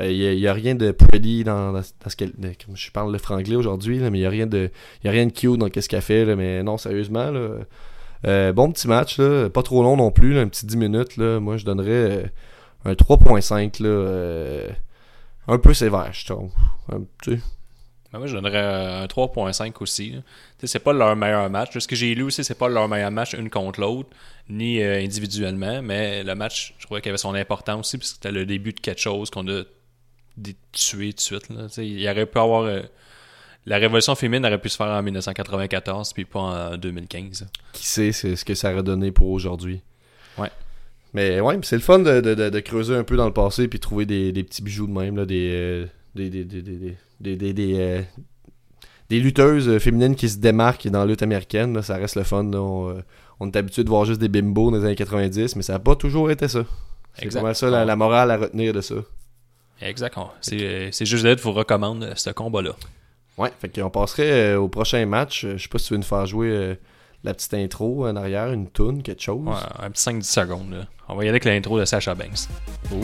[0.00, 2.32] il n'y a, rien de pretty dans, dans, dans ce qu'elle.
[2.74, 4.70] Je parle le franglais aujourd'hui, mais il n'y a rien de
[5.04, 6.24] y a rien de cute dans ce qu'elle fait.
[6.24, 7.58] là, mais non, sérieusement, là,
[8.24, 9.20] euh, bon petit match,
[9.52, 11.18] pas trop long non plus, un petit 10 minutes.
[11.18, 12.26] Moi, je donnerais euh,
[12.84, 13.82] un 3.5.
[13.82, 14.68] là, euh,
[15.48, 16.50] un peu sévère, je trouve.
[17.22, 17.40] Tu sais.
[18.12, 18.58] Ben, moi, je donnerais
[19.02, 20.14] un 3.5 aussi.
[20.62, 21.76] C'est pas leur meilleur match.
[21.78, 24.08] Ce que j'ai lu aussi, c'est pas leur meilleur match une contre l'autre,
[24.48, 28.32] ni individuellement, mais le match, je trouvais qu'il avait son importance aussi, parce que c'était
[28.32, 29.62] le début de quelque chose qu'on a
[30.72, 31.48] tué tout de suite.
[31.78, 32.82] Il aurait pu avoir.
[33.66, 37.46] La révolution féminine aurait pu se faire en 1994, puis pas en 2015.
[37.72, 39.80] qui sait c'est ce que ça aurait donné pour aujourd'hui.
[40.38, 40.50] Ouais.
[41.14, 43.68] Mais ouais, c'est le fun de, de- de- de creuser un peu dans le passé
[43.68, 46.96] puis trouver des, des petits bijoux de même, là, des, euh, des, des, des, des,
[47.20, 48.02] des, des, des, euh,
[49.08, 51.74] des lutteuses féminines qui se démarquent dans la lutte américaine.
[51.74, 52.44] là, ça reste le fun.
[52.44, 52.60] là.
[52.60, 53.00] On, euh,
[53.40, 55.78] on est habitué de voir juste des bimbos dans les années 90, mais ça n'a
[55.78, 56.64] pas toujours été ça.
[57.14, 58.96] C'est mal ça la, la morale à retenir de ça.
[59.80, 60.16] Exact.
[60.18, 62.74] On- C'est c'est juste d'être vous recommande ce combat-là.
[63.38, 65.44] Ouais, fait qu'on passerait euh, au prochain match.
[65.44, 66.74] Euh, Je sais pas si tu veux nous faire jouer euh,
[67.24, 69.46] la petite intro en arrière, une toune, quelque chose.
[69.46, 70.70] Ouais, un petit 5-10 secondes.
[70.70, 70.86] là.
[71.08, 72.48] On va y aller avec l'intro de Sacha Banks.
[72.92, 72.96] Oh.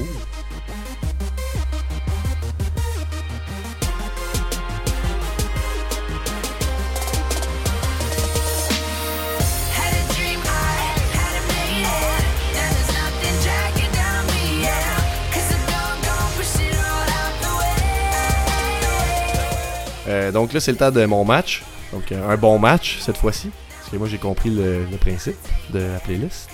[20.32, 21.62] Donc là, c'est le temps de mon match.
[21.92, 23.50] Donc euh, un bon match cette fois-ci.
[23.78, 25.36] Parce que moi, j'ai compris le, le principe
[25.72, 26.48] de la playlist.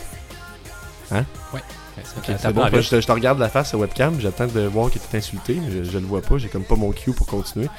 [2.16, 4.60] Ok, c'est T'as bon, je, te, je te regarde la face au webcam, j'attends de
[4.60, 7.12] voir qu'il est insulté, mais je, je le vois pas, j'ai comme pas mon cue
[7.12, 7.68] pour continuer.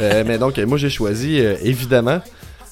[0.00, 2.20] Euh, mais donc, euh, moi j'ai choisi euh, évidemment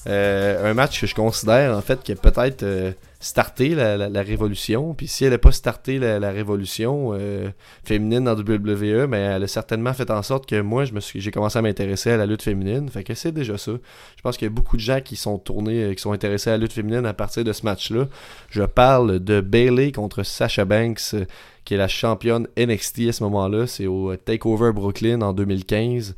[0.07, 2.91] euh, un match que je considère en fait qui a peut-être euh,
[3.23, 4.93] starté la, révolution.
[4.93, 7.49] Puis si elle n'a pas starté la, révolution euh,
[7.83, 11.31] féminine dans WWE, mais elle a certainement fait en sorte que moi je me j'ai
[11.31, 12.89] commencé à m'intéresser à la lutte féminine.
[12.89, 13.71] Fait que c'est déjà ça.
[14.17, 16.49] Je pense qu'il y a beaucoup de gens qui sont tournés, euh, qui sont intéressés
[16.49, 18.07] à la lutte féminine à partir de ce match-là.
[18.49, 21.25] Je parle de Bailey contre Sasha Banks, euh,
[21.63, 23.67] qui est la championne NXT à ce moment-là.
[23.67, 26.15] C'est au euh, Takeover Brooklyn en 2015.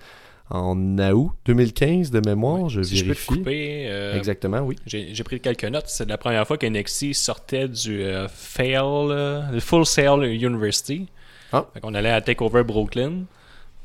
[0.50, 3.28] En août 2015 de mémoire, je Si je peux te vérifie.
[3.28, 4.76] couper, euh, Exactement, oui.
[4.86, 5.88] J'ai pris quelques notes.
[5.88, 11.08] C'est la première fois qu'NXT sortait du euh, Fail, euh, le Full Sail University.
[11.52, 11.66] Ah.
[11.74, 13.24] Fait qu'on allait à Takeover Brooklyn.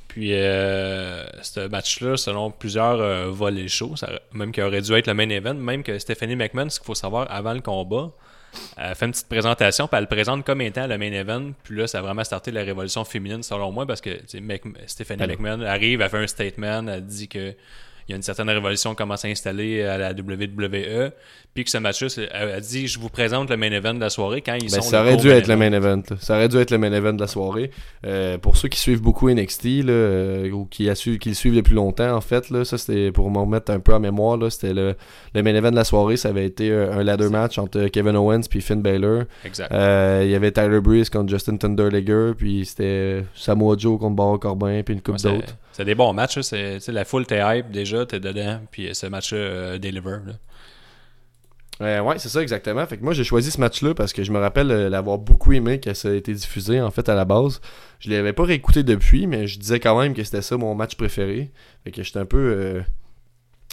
[0.08, 3.94] Puis, ce match-là, selon plusieurs volets chauds,
[4.32, 6.96] même qu'il aurait dû être le main event, même que Stephanie McMahon, ce qu'il faut
[6.96, 8.10] savoir avant le combat,
[8.76, 11.52] elle fait une petite présentation, puis elle le présente comme étant le main event.
[11.62, 15.22] Puis là, ça a vraiment starté la révolution féminine, selon moi, parce que Mc- Stephanie
[15.26, 17.54] McMahon arrive, elle fait un statement, elle dit que
[18.08, 21.12] il y a une certaine révolution qui commence à s'installer à la WWE.
[21.52, 24.40] Puis que ce match-là, a dit Je vous présente le main event de la soirée
[24.40, 24.82] quand ils Ben, sont.
[24.82, 26.00] ça aurait dû être le main event.
[26.08, 26.16] là.
[26.20, 27.72] Ça aurait dû être le main event de la soirée.
[28.06, 31.34] Euh, pour ceux qui suivent beaucoup NXT là, euh, ou qui, a su- qui le
[31.34, 34.38] suivent depuis longtemps, en fait, là, ça c'était pour me remettre un peu en mémoire.
[34.50, 34.94] C'était le,
[35.34, 36.16] le main event de la soirée.
[36.16, 39.24] Ça avait été un ladder match entre Kevin Owens puis Finn Balor.
[39.44, 39.72] Exact.
[39.72, 42.32] Euh, Il y avait Tyler Breeze contre Justin Thunderliger.
[42.38, 44.82] Puis c'était Samoa Joe contre Baron Corbin.
[44.84, 45.56] Puis une coupe Ouais, d'autres.
[45.72, 46.38] C'est des bons matchs.
[46.88, 48.60] la foule t'es hype déjà, t'es dedans.
[48.70, 50.18] Puis ce match-là deliver.
[51.82, 52.84] Euh, ouais, c'est ça exactement.
[52.86, 55.52] Fait que moi j'ai choisi ce match-là parce que je me rappelle euh, l'avoir beaucoup
[55.52, 57.60] aimé quand ça a été diffusé en fait à la base.
[58.00, 60.94] Je l'avais pas réécouté depuis, mais je disais quand même que c'était ça mon match
[60.96, 61.50] préféré.
[61.84, 62.36] Fait que j'étais un peu.
[62.38, 62.80] euh,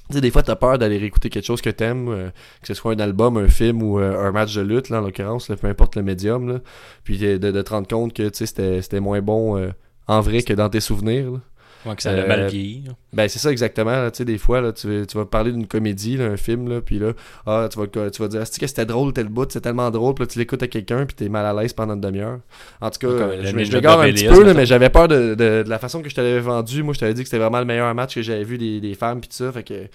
[0.09, 2.29] Tu sais, des fois t'as peur d'aller réécouter quelque chose que t'aimes, euh,
[2.61, 5.01] que ce soit un album, un film ou euh, un match de lutte, là, en
[5.01, 6.47] l'occurrence, peu importe le médium.
[6.47, 6.59] Là.
[7.03, 9.69] Puis de, de te rendre compte que tu sais, c'était moins bon
[10.07, 11.31] en vrai que dans tes souvenirs.
[11.31, 11.39] là.
[11.87, 12.83] Ouais, que ça a Euh, mal vieilli.
[13.13, 16.25] Ben c'est ça exactement, là, des fois là, tu, tu vas parler d'une comédie, là,
[16.25, 17.13] un film là, puis là
[17.45, 20.23] ah tu vas tu vas dire que c'était drôle tel bout, c'est tellement drôle, puis
[20.25, 22.39] là tu l'écoutes à quelqu'un puis t'es mal à l'aise pendant une demi-heure.
[22.81, 23.07] En tout cas,
[23.41, 26.01] je, je m'égare un petit peu là, mais j'avais peur de, de- de la façon
[26.01, 26.83] que je te l'avais vendu.
[26.83, 28.93] Moi je t'avais dit que c'était vraiment le meilleur match que j'avais vu des, des
[28.93, 29.85] femmes puis tout ça, fait que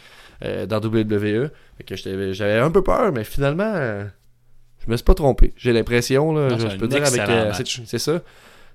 [0.45, 4.05] euh, dans WWE, fait que t'avais- j'avais un peu peur, mais finalement euh,
[4.85, 5.53] je me suis pas trompé.
[5.57, 7.53] J'ai l'impression là, Non, je, peux dire avec euh,
[7.87, 8.21] c'est ça.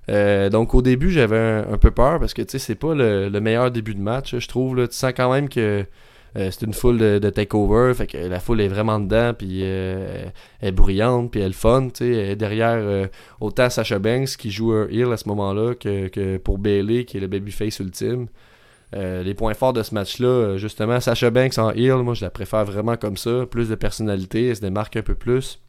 [0.09, 3.27] Euh, donc au début j'avais un, peu peur parce que tu sais c'est pas le,
[3.27, 4.87] le meilleur début de match je trouve là.
[4.87, 5.85] tu sens quand même que
[6.37, 9.61] euh, c'est une foule de, de takeover fait que la foule est vraiment dedans puis
[9.63, 10.25] euh,
[10.61, 12.35] elle est bruyante puis elle est fun tu sais.
[12.37, 13.09] Derrière
[13.41, 17.03] autant Sasha Banks qui joue un heel à ce moment là que, que pour Bailey
[17.03, 18.27] qui est le babyface ultime.
[18.93, 22.29] Les points forts de ce match là justement Sasha Banks en heel moi je la
[22.29, 25.59] préfère vraiment comme ça plus de personnalité elle se démarque un peu plus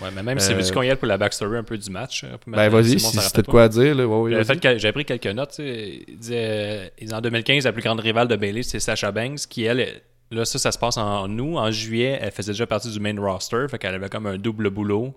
[0.00, 1.90] Ouais, mais même si Euh, veux-tu qu'on y aille pour la backstory un peu du
[1.90, 2.24] match.
[2.24, 5.04] euh, ben vas-y si c'était de quoi à dire là, ouais, fait que- J'avais pris
[5.04, 5.52] quelques notes.
[5.56, 5.62] tu.
[5.62, 9.64] Il disait, euh, en 2015, la plus grande rivale de Bailey, c'est Sasha Banks, qui
[9.64, 10.00] elle,
[10.30, 11.58] là ça, ça se passe en août.
[11.58, 14.70] En juillet, elle faisait déjà partie du main roster, fait qu'elle avait comme un double
[14.70, 15.14] boulot.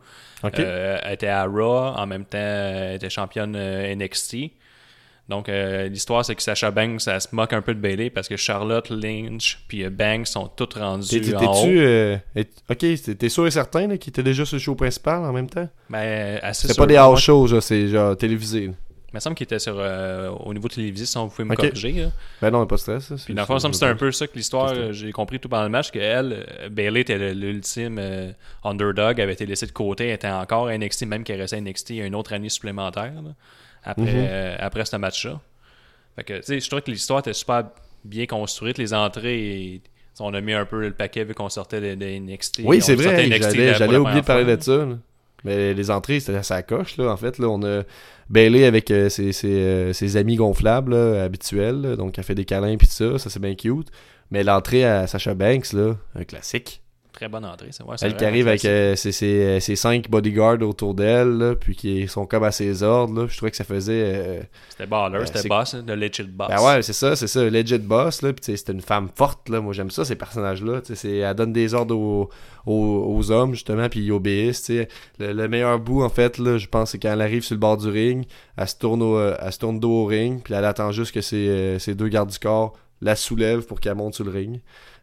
[0.66, 4.52] Euh, elle était à Raw, en même temps, elle était championne euh, NXT.
[5.28, 8.28] Donc, euh, l'histoire, c'est que Sasha Banks, elle se moque un peu de Bailey parce
[8.28, 11.78] que Charlotte, Lynch, puis euh, Banks sont toutes T'es- rendues t'es- en T'es-tu.
[11.80, 11.82] haut.
[11.82, 15.24] euh, est- ok, t'es sûr et certain là, qu'il était déjà sur le show principal
[15.26, 15.68] en même temps?
[15.90, 16.84] Ben, assez C'est sûr.
[16.84, 18.68] pas des house shows, c'est genre télévisé.
[18.68, 18.74] là.
[19.12, 21.92] Il me semble qu'il était sur, euh, au niveau télévisé, si on pouvait me corriger.
[21.94, 22.08] là.
[22.42, 23.06] Ben non, pas de stress.
[23.06, 25.48] ça, Puis dans le fond, c'était un peu ça que l'histoire, euh, j'ai compris tout
[25.48, 28.32] pendant le match, que elle, euh, Bailey était l'ultime euh,
[28.64, 31.62] underdog, avait été laissée de côté, elle était encore à NXT, même qu'elle restait à
[31.62, 33.32] NXT une autre année supplémentaire, là,
[33.86, 34.28] après, Mhm.
[34.30, 35.40] euh, après ce match-là.
[36.16, 37.64] Fait que, tu sais, je trouvais que l'histoire était super
[38.04, 39.82] bien construite, les entrées,
[40.20, 42.62] on a mis un peu le paquet vu qu'on sortait de, de NXT.
[42.66, 43.28] Oui, c'est vrai,
[43.78, 44.78] j'allais oublier de parler de ça.
[44.78, 44.98] là.
[45.44, 47.38] Mais les entrées, c'était à sa coche, là, en fait.
[47.38, 47.84] Là, on a
[48.32, 51.82] Bailey avec euh, ses, ses, euh, ses amis gonflables là, habituels.
[51.82, 51.96] là.
[51.96, 53.20] donc, elle fait des câlins puis tout ça.
[53.20, 53.90] Ça, c'est bien cute.
[54.32, 56.82] Mais l'entrée à Sacha Banks, là, un classique.
[57.16, 60.10] Très bonne entrée, c'est ouais, Elle qui arrive avec euh, ses, ses, euh, ses cinq
[60.10, 63.22] bodyguards autour d'elle, là, puis qui sont comme à ses ordres.
[63.22, 63.28] Là.
[63.30, 64.04] Je trouvais que ça faisait...
[64.04, 66.48] euh, C'était baller, Ben, c'était c'est- boss, de legit boss.
[66.50, 69.72] Ben ouais, c'est ça, c'est ça, legit boss, là, c'est une femme forte, là, moi
[69.72, 72.30] j'aime ça, ces personnages-là, c'est- elle donne des ordres aux,
[72.66, 74.70] aux, aux hommes, justement, puis ils obéissent.
[74.70, 77.60] Le, le meilleur bout, en fait, là, je pense, c'est quand elle arrive sur le
[77.62, 78.26] bord du ring,
[78.58, 81.14] elle se tourne, au, euh, elle se tourne dos au ring, puis elle attend juste
[81.14, 84.32] que ses, euh, ses deux gardes du corps la soulèvent pour qu'elle monte sur le
[84.32, 84.60] ring.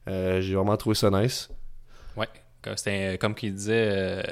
[0.08, 1.48] Euh, J'ai vraiment trouvé ça nice.
[2.62, 4.22] Comme c'était comme qu'il disait, euh,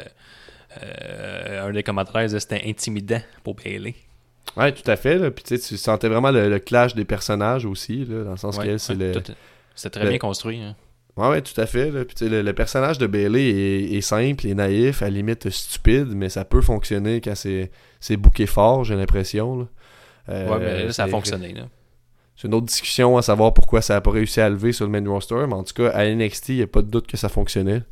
[0.82, 3.94] euh, un des commentaires disait c'était intimidant pour Bailey.
[4.56, 7.04] Ouais, tout à fait, là, puis tu sais, tu sentais vraiment le, le clash des
[7.04, 9.22] personnages aussi, là, dans le sens Ouais, qu'elle, c'est ouais, le...
[9.74, 10.60] C'était très le- bien construit.
[10.60, 10.74] hein.
[11.16, 11.90] Ouais, ouais, tout à fait.
[11.90, 12.04] Là.
[12.04, 15.10] Puis, tu sais, le, le personnage de Bailey est, est simple et naïf, à la
[15.10, 17.70] limite stupide, mais ça peut fonctionner quand c'est,
[18.16, 19.68] bouqué fort, j'ai l'impression.
[20.28, 21.52] Euh, ouais, mais là, ça a fonctionné.
[21.52, 21.68] Là.
[22.40, 24.90] C'est une autre discussion à savoir pourquoi ça n'a pas réussi à lever sur le
[24.90, 27.18] main roster, mais en tout cas, à NXT, il n'y a pas de doute que
[27.18, 27.83] ça fonctionnait.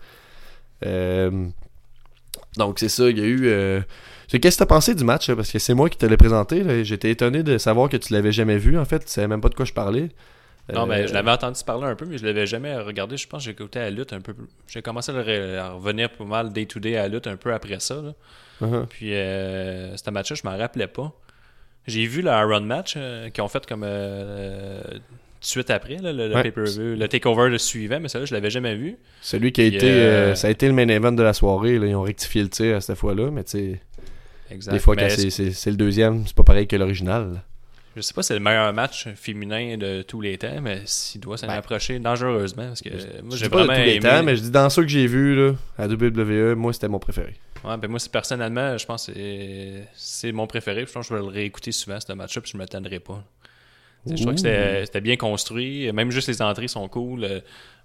[0.86, 1.48] Euh,
[2.56, 3.46] donc, c'est ça, il y a eu.
[3.46, 3.80] euh,
[4.30, 5.36] Qu'est-ce que tu as pensé du match là?
[5.36, 6.84] Parce que c'est moi qui te l'ai présenté.
[6.84, 9.00] J'étais étonné de savoir que tu l'avais jamais vu, en fait.
[9.00, 10.08] Tu savais même pas de quoi je parlais.
[10.72, 13.16] Non, mais Euh, je l'avais entendu parler un peu, mais je l'avais jamais regardé.
[13.16, 14.34] Je pense que j'ai écouté la lutte un peu.
[14.66, 17.96] J'ai commencé à, à revenir pas mal day-to-day à la lutte un peu après ça.
[18.02, 18.12] là.
[18.62, 18.86] uh-huh.
[18.86, 21.12] Puis, euh, ce match-là, je m'en rappelais pas.
[21.88, 25.96] J'ai vu le Iron Match euh, qu'ils ont fait comme euh, tout de suite après,
[25.96, 26.42] là, le, le Ouais.
[26.44, 26.96] pay-per-view.
[26.96, 28.96] Le takeover le suivant, mais ça, là, je l'avais jamais vu.
[29.22, 29.86] Celui qui a Puis, été.
[29.90, 29.92] euh,
[30.30, 31.78] euh, ça a été le main event de la soirée.
[31.78, 31.86] Là.
[31.86, 33.80] Ils ont rectifié le tir à cette fois-là, mais tu sais,
[34.70, 37.42] des fois, Mais quand c'est, le deuxième, c'est pas pareil que l'original.
[37.96, 41.20] Je sais pas si c'est le meilleur match féminin de tous les temps, mais s'il
[41.20, 42.68] doit s'en Ben, approcher dangereusement.
[42.68, 42.90] Parce que
[43.22, 44.00] moi, Je j'ai pas de vraiment tous les aimé.
[44.08, 47.00] temps, mais je dis dans ceux que j'ai vus là, à WWE, moi c'était mon
[47.00, 47.34] préféré.
[47.64, 49.12] Ouais, ben moi, personnellement, je pense que
[49.94, 50.84] c'est- mon préféré.
[50.86, 53.22] Je pense que je vais le réécouter souvent, ce match-up, puis je ne m'attendrai pas.
[54.06, 55.90] Je trouve que c'était bien construit.
[55.92, 57.24] Même juste les entrées sont cool.
[57.24, 57.40] Euh,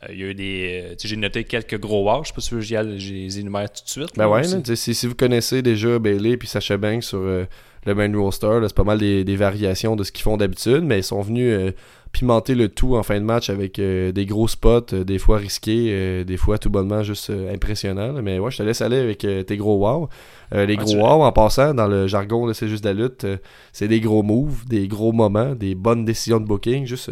[0.10, 0.84] Il y a eu des.
[0.92, 2.24] euh, J'ai noté quelques gros wow.
[2.24, 4.10] Je sais pas si j'y les énumère tout de suite.
[4.16, 7.46] Ben là, ouais, là, si, si vous connaissez déjà Bailey puis Sacha Banks sur euh,
[7.86, 11.00] le main roster, c'est pas mal des, des variations de ce qu'ils font d'habitude, mais
[11.00, 11.72] ils sont venus euh,
[12.14, 15.38] pimenter le tout en fin de match avec euh, des gros spots, euh, des fois
[15.38, 18.14] risqués, euh, des fois tout bonnement juste impressionnants.
[18.14, 18.22] là.
[18.22, 20.08] Mais ouais, je te laisse aller avec tes gros wow.
[20.52, 23.26] Les Ouais, gros wow, en passant, dans le jargon, là, c'est juste de la lutte,
[23.74, 27.12] c'est des gros moves, des gros moments, des bonnes décisions de booking, juste,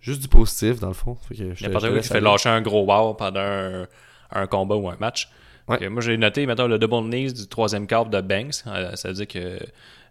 [0.00, 1.16] juste du positif dans le fond.
[1.28, 2.20] Fait que je qui fait aller.
[2.22, 3.86] lâcher un gros wow pendant un,
[4.32, 5.28] un combat ou un match.
[5.68, 5.88] Ouais.
[5.88, 8.64] Moi, j'ai noté, maintenant le double knees du troisième câble de Banks.
[8.66, 9.58] Euh, ça veut dire que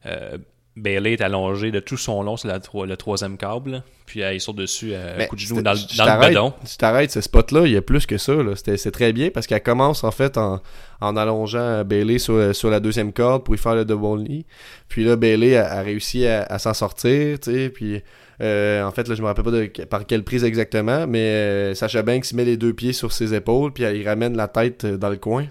[0.06, 0.38] euh,
[0.75, 3.83] Bailey est allongé de tout son long sur la tro- le troisième câble.
[4.07, 6.53] Puis elle saute dessus euh, Mais coup de genou dans, le- dans bedon.
[6.67, 8.33] Tu t'arrêtes, ce spot-là, il y a plus que ça.
[8.55, 10.62] C'est très bien parce qu'elle commence en fait en,
[10.99, 14.45] en allongeant Bailey sur, sur la deuxième corde pour y faire le double knee.
[14.89, 17.38] Puis là, Bailey a, a réussi à, à s'en sortir.
[17.73, 18.01] Puis
[18.41, 21.73] euh, en fait, là, je me rappelle pas de, par quelle prise exactement, mais euh,
[21.75, 24.47] Sacha Banks il met les deux pieds sur ses épaules, puis elle, il ramène la
[24.47, 25.45] tête euh, dans le coin.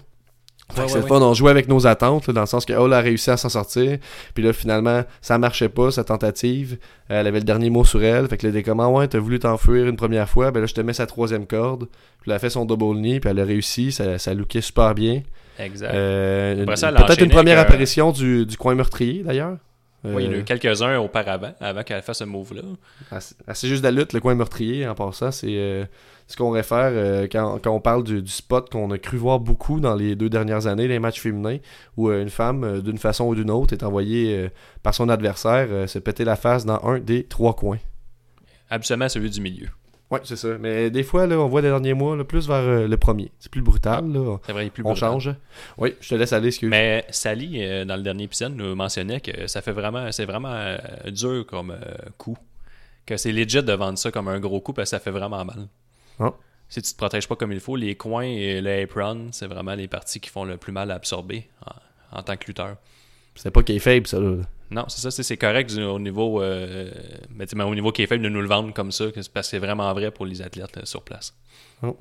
[0.77, 2.73] Ouais, c'est ouais, le fun, on jouait avec nos attentes, là, dans le sens que
[2.73, 3.99] Hall a réussi à s'en sortir.
[4.33, 6.77] Puis là, finalement, ça marchait pas, sa tentative.
[7.11, 8.27] Euh, elle avait le dernier mot sur elle.
[8.27, 10.51] Fait que là, elle était comme, Ah ouais, t'as voulu t'enfuir une première fois.
[10.51, 11.87] Ben là, je te mets sa troisième corde.
[12.21, 13.91] Puis elle a fait son double knee, puis elle a réussi.
[13.91, 15.21] Ça, ça lookait super bien.
[15.59, 15.93] Exact.
[15.93, 19.57] Euh, Peut-être une première euh, apparition du, du coin meurtrier, d'ailleurs.
[20.05, 22.61] Oui, il y en a eu quelques-uns auparavant, avant qu'elle fasse ce move-là.
[23.09, 25.31] ah, c'est ah, c'est juste de la lutte, le coin meurtrier, en passant.
[25.31, 25.85] C'est euh,
[26.27, 29.39] ce qu'on réfère euh, quand, quand on parle du, du spot qu'on a cru voir
[29.39, 31.57] beaucoup dans les deux dernières années, les matchs féminins,
[31.97, 34.49] où euh, une femme, euh, d'une façon ou d'une autre, est envoyée
[34.81, 37.79] par son adversaire se péter la face dans un des trois coins.
[38.69, 39.67] Absolument celui du milieu.
[40.09, 40.57] Ouais, c'est ça.
[40.59, 43.31] Mais des fois, là, on voit les derniers mois là, plus vers le premier.
[43.39, 44.37] C'est plus brutal, là.
[44.45, 45.11] C'est vrai, il est plus On brutal.
[45.11, 45.35] change.
[45.77, 46.69] Oui, je te laisse aller, excuse.
[46.69, 50.75] Mais Sally, dans le dernier épisode, nous mentionnait que ça fait vraiment, c'est vraiment
[51.07, 51.75] dur comme
[52.17, 52.37] coup.
[53.05, 55.43] Que c'est legit de vendre ça comme un gros coup parce que ça fait vraiment
[55.43, 55.67] mal.
[56.19, 56.33] Ah.
[56.69, 59.75] Si tu te protèges pas comme il faut, les coins et le apron, c'est vraiment
[59.75, 62.77] les parties qui font le plus mal à absorber en, en tant que lutteur.
[63.35, 64.37] C'est pas qu'il est faible, ça, là.
[64.71, 66.91] Non, c'est ça, c'est correct au niveau, euh,
[67.29, 69.59] mais au niveau qui est faible de nous le vendre comme ça, parce que c'est
[69.59, 71.35] vraiment vrai pour les athlètes euh, sur place.
[71.83, 71.95] Oh.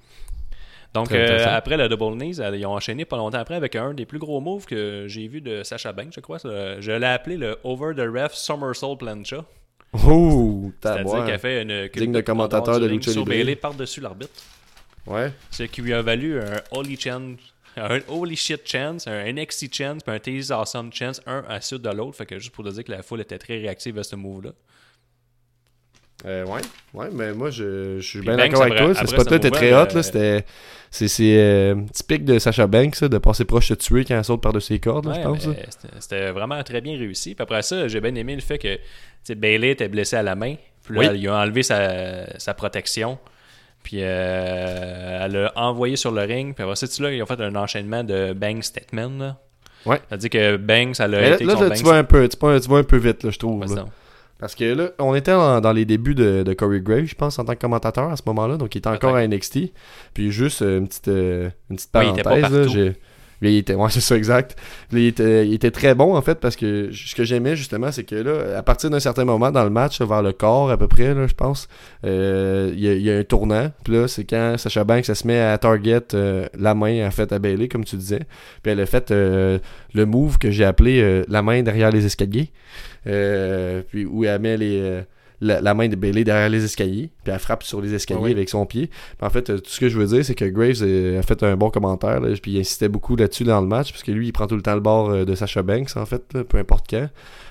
[0.94, 3.92] Donc euh, après le double knees, euh, ils ont enchaîné pas longtemps après avec un
[3.94, 6.38] des plus gros moves que j'ai vu de Sacha Banks, je crois.
[6.38, 9.44] Je l'ai appelé le Over the Ref Somersault Plancha.
[9.92, 13.24] Oh, t'as C'est-à-dire qu'elle fait une Digne de commentateur de Lucha sur.
[13.24, 14.32] Bailey par-dessus l'arbitre.
[15.06, 15.32] Ouais.
[15.50, 17.38] Ce qui lui a valu un Holy Chance,
[17.76, 21.82] un Holy Shit Chance, un NXT Chance, puis un Taze Awesome Chance, un à suite
[21.82, 22.16] de l'autre.
[22.16, 24.50] Fait que juste pour te dire que la foule était très réactive à ce move-là.
[26.24, 26.60] Euh, ouais,
[26.94, 28.94] ouais, mais moi je, je suis bien d'accord avec toi.
[28.94, 29.86] Ce après spot-là ce était très hot.
[29.86, 30.44] Là, euh, c'était,
[30.88, 34.24] c'est c'est euh, typique de Sacha Banks ça, de passer proche de tuer quand elle
[34.24, 35.46] saute par-dessus les cordes, là, Ouais, je pense.
[35.48, 35.90] mais là.
[35.98, 37.34] c'était- vraiment très bien réussi.
[37.34, 38.78] Puis après ça, j'ai bien aimé le fait que
[39.24, 40.54] sais, Bailey était blessé à la main.
[40.84, 41.18] Puis là, Oui.
[41.20, 43.18] il a enlevé sa, sa protection.
[43.82, 46.54] Puis euh, elle l'a envoyé sur le ring.
[46.54, 49.18] Puis après ça, tu là, ils ont fait un enchaînement de Banks Statman.
[49.18, 49.36] Là.
[49.86, 50.00] Ouais.
[50.08, 52.60] C'est-à-dire que Banks, elle a Mais là, été là, tu vas un peu, tu vas,
[52.60, 53.64] tu vas un peu vite, là, je trouve.
[53.74, 53.84] Là.
[54.38, 57.38] Parce que là, on était dans, dans les débuts de, de Corey Graves, je pense,
[57.38, 58.56] en tant que commentateur à ce moment-là.
[58.56, 59.72] Donc, il était encore à NXT.
[60.14, 62.94] Puis juste euh, une petite, euh, une petite Ouais, il était pas parenthèse.
[63.50, 64.56] Il était, ouais, c'est ça, exact.
[64.92, 68.04] Il, était, il était très bon, en fait, parce que ce que j'aimais, justement, c'est
[68.04, 70.86] que là, à partir d'un certain moment dans le match, vers le corps, à peu
[70.88, 71.68] près, là, je pense,
[72.04, 73.70] euh, il y, a- il y a un tournant.
[73.84, 77.10] Puis là, c'est quand Sacha Banks, ça se met à target euh, la main, en
[77.10, 78.20] fait, à Bailey, comme tu disais.
[78.62, 79.58] Puis elle a fait euh,
[79.94, 82.50] le move que j'ai appelé euh, la main derrière les escaliers.
[83.06, 85.02] Euh, puis où elle met les, euh,
[85.42, 88.48] la, la main de Bailey derrière les escaliers, puis elle frappe sur les escaliers avec
[88.48, 88.86] son pied.
[88.86, 91.22] Puis en fait, euh, tout ce que je veux dire, c'est que Graves euh, a
[91.22, 94.12] fait un bon commentaire, là, puis il insistait beaucoup là-dessus dans le match, parce que
[94.12, 96.44] lui, il prend tout le temps le bord euh, de Sacha Banks, en fait, là,
[96.44, 97.08] peu importe quand.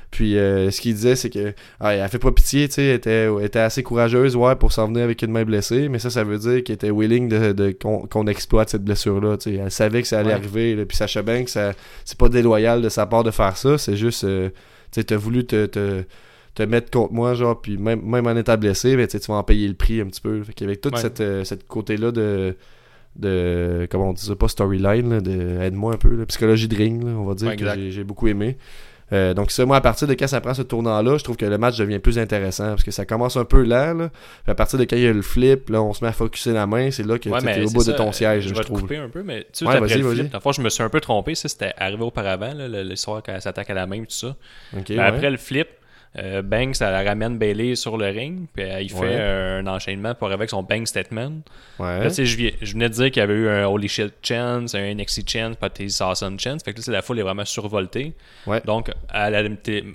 [0.09, 2.95] Puis euh, ce qu'il disait, c'est que ah, elle fait pas pitié, tu sais, elle
[2.95, 6.09] était, elle était assez courageuse, ouais, pour s'en venir avec une main blessée, mais ça,
[6.09, 9.55] ça veut dire qu'elle était willing de, de- qu'on, exploite cette blessure-là, tu sais.
[9.63, 10.33] Elle savait que ça allait Ouais.
[10.35, 13.95] arriver, là, puis Sacha Banks, c'est pas déloyal de sa part de faire ça, c'est
[13.95, 14.49] juste, euh,
[14.91, 16.03] tu sais, t'as voulu te, te,
[16.55, 19.43] te mettre contre moi, genre, puis même, même en étant blessé, ben, tu vas en
[19.43, 20.43] payer le prix un petit peu.
[20.43, 21.01] Fait qu'avec toute Ouais.
[21.01, 22.55] cette, euh, cette côté-là de,
[23.15, 26.75] de, comment on dit ça, pas storyline, là, de, aide-moi un peu, là, psychologie de
[26.75, 28.57] ring, là, on va dire, Ouais, que j'ai, beaucoup aimé.
[29.13, 31.45] Euh, donc ça, moi, à partir de quand ça prend ce tournant-là, je trouve que
[31.45, 34.09] le match devient plus intéressant, parce que ça commence un peu lent, là.
[34.43, 36.13] Puis à partir de quand il y a le flip, là, on se met à
[36.13, 38.49] focuser la main, c'est là que Ouais, tu t'es au bout de ton siège, Je
[38.49, 38.81] je, vais te trouve.
[38.81, 40.87] couper un peu, mais tu sais, Ouais, après le flip, fond, je me suis un
[40.89, 41.35] peu trompé.
[41.35, 44.35] Ça, c'était arrivé auparavant, l'histoire quand elle s'attaque à la main, tout ça.
[44.77, 45.01] Ok, Mais ouais.
[45.03, 45.67] Après le flip,
[46.17, 49.19] euh, Banks, elle ramène Bailey sur le ring, puis elle, il fait Ouais.
[49.21, 51.31] un enchaînement pour avec son Bank Statement.
[51.79, 51.99] Ouais.
[51.99, 54.75] Là, tu sais, je, venais de dire qu'il y avait eu un Holy Shit Chance,
[54.75, 55.69] un NXT Chance, pas
[56.01, 56.63] Awesome Chance.
[56.65, 58.13] Fait que là, c'est la foule est vraiment survoltée.
[58.45, 58.61] Ouais.
[58.65, 59.41] Donc, à la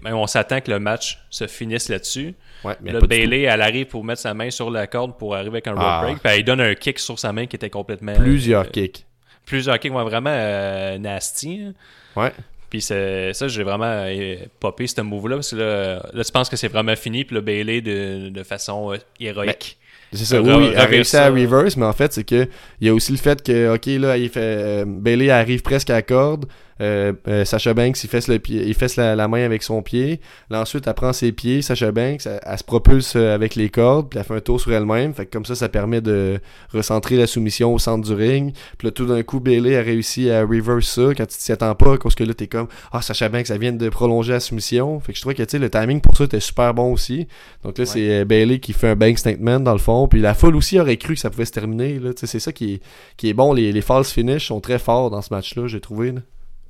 [0.07, 2.35] on s'attend que le match se finisse là-dessus.
[2.65, 5.73] Là, Bailey, elle arrive pour mettre sa main sur la corde pour arriver avec un
[5.73, 6.01] rope Ah.
[6.03, 6.19] break.
[6.23, 8.15] Puis elle donne un kick sur sa main qui était complètement.
[8.15, 9.05] Plusieurs euh, kicks.
[9.45, 11.63] Plusieurs kicks, vraiment euh, nasty.
[11.67, 11.73] hein.
[12.21, 12.33] Ouais.
[12.71, 15.37] Puis c'est- ça, j'ai vraiment euh, popé ce move-là.
[15.37, 17.25] Parce que là, là, tu penses que c'est vraiment fini.
[17.25, 19.79] Puis le Bailey, de, de façon euh, héroïque.
[20.13, 21.25] C'est ça, oui, oui, a réussi ça.
[21.27, 22.47] à reverse, mais en fait, c'est que
[22.81, 25.91] il y a aussi le fait que, ok, là, il fait, euh, Bailey arrive presque
[25.91, 26.47] à la corde,
[26.81, 29.83] euh, euh, Sacha Banks, il fesse, le pied, il fesse la, la main avec son
[29.83, 33.55] pied, là, ensuite, elle prend ses pieds, Sacha Banks, elle, elle se propulse euh, avec
[33.55, 36.01] les cordes, puis elle fait un tour sur elle-même, fait que comme ça, ça permet
[36.01, 36.39] de
[36.73, 40.31] recentrer la soumission au centre du ring, puis là, tout d'un coup, Bailey a réussi
[40.31, 43.29] à reverse ça, quand tu t'y attends pas, parce que là, t'es comme, ah, Sacha
[43.29, 46.17] Banks, ça vient de prolonger la soumission, fait que je trouvais que, le timing pour
[46.17, 47.27] ça était super bon aussi,
[47.63, 50.09] donc là, c'est Bailey qui fait un bank statement dans le fond.
[50.09, 52.01] Puis la foule aussi aurait cru que ça pouvait se terminer.
[52.17, 52.83] C'est ça qui est,
[53.17, 53.53] qui est bon.
[53.53, 56.13] Les, les false finish sont très forts dans ce match-là, j'ai trouvé.
[56.13, 56.21] là.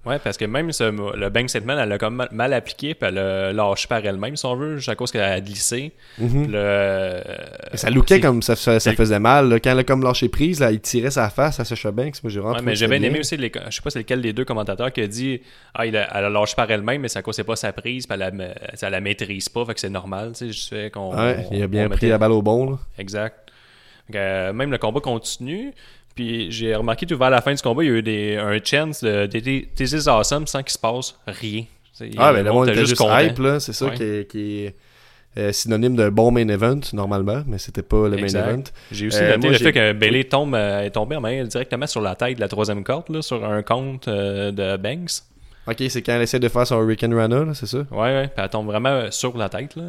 [0.07, 0.85] Ouais, parce que même ce,
[1.17, 2.95] le Bank Statement, elle l'a comme mal, mal appliqué.
[2.95, 5.93] Puis elle l'a lâché par elle-même, si on veut, juste à cause qu'elle a glissé.
[6.19, 6.47] Mhm.
[6.53, 7.23] Le, euh,
[7.75, 9.49] ça lookait comme ça, ça, faisait mal.
[9.49, 9.59] là.
[9.61, 12.23] Quand elle a comme lâché prise, là, il tirait sa face à Sacha Banks.
[12.23, 14.33] Moi, j'ai vraiment Ouais, mais c'était aimé aussi, les, je sais pas c'est lequel des
[14.33, 15.41] deux commentateurs qui a dit
[15.75, 18.07] Ah, il a, elle a lâché par elle-même, mais ça cause c'est pas sa prise,
[18.07, 20.91] puis elle la, ça la maîtrise pas, fait que c'est normal, tu sais, je sais
[20.91, 21.17] qu'on.
[21.17, 22.71] Ouais, il a bien pris mettait- la balle au bon.
[22.71, 22.79] Là.
[22.99, 23.51] Exact.
[24.15, 25.73] Euh, même le combat continue.
[26.17, 28.59] Puis j'ai remarqué tout vers la fin du combat, il y a eu des, un
[28.65, 31.63] chance de This is awesome sans qu'il se passe rien.
[32.19, 33.19] Ah, ben le monde était juste content.
[33.21, 33.39] hype.
[33.39, 33.61] là.
[33.61, 33.95] C'est ça Ouais.
[33.95, 34.75] qui est, qui est,
[35.39, 37.43] euh, synonyme de bon main event, normalement.
[37.47, 38.63] Mais c'était pas le main event.
[38.91, 41.45] J'ai aussi Euh, noté moi, le fait que Bailey tombe, euh, est tombé en main
[41.45, 45.23] directement sur la tête de la troisième corde, là, sur un compte euh, de Banks.
[45.69, 47.79] Ok, c'est quand elle essaie de faire son Hurricane Rana, là, c'est ça?
[47.91, 48.29] Ouais, ouais.
[48.29, 49.83] Puis elle tombe vraiment euh, sur la tête, là.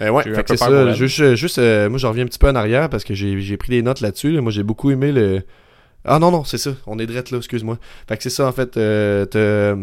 [0.00, 0.92] Euh, ouais, fait que c'est ça.
[0.92, 3.56] Juste, juste euh, moi, je reviens un petit peu en arrière parce que j'ai j'ai
[3.56, 4.32] pris des notes là-dessus.
[4.32, 4.40] là.
[4.40, 5.42] Moi, j'ai beaucoup aimé le.
[6.04, 6.70] Ah non, non, c'est ça.
[6.86, 7.78] On est drette là, excuse-moi.
[8.08, 8.76] Fait que c'est ça, en fait.
[8.76, 9.76] Euh, t'as,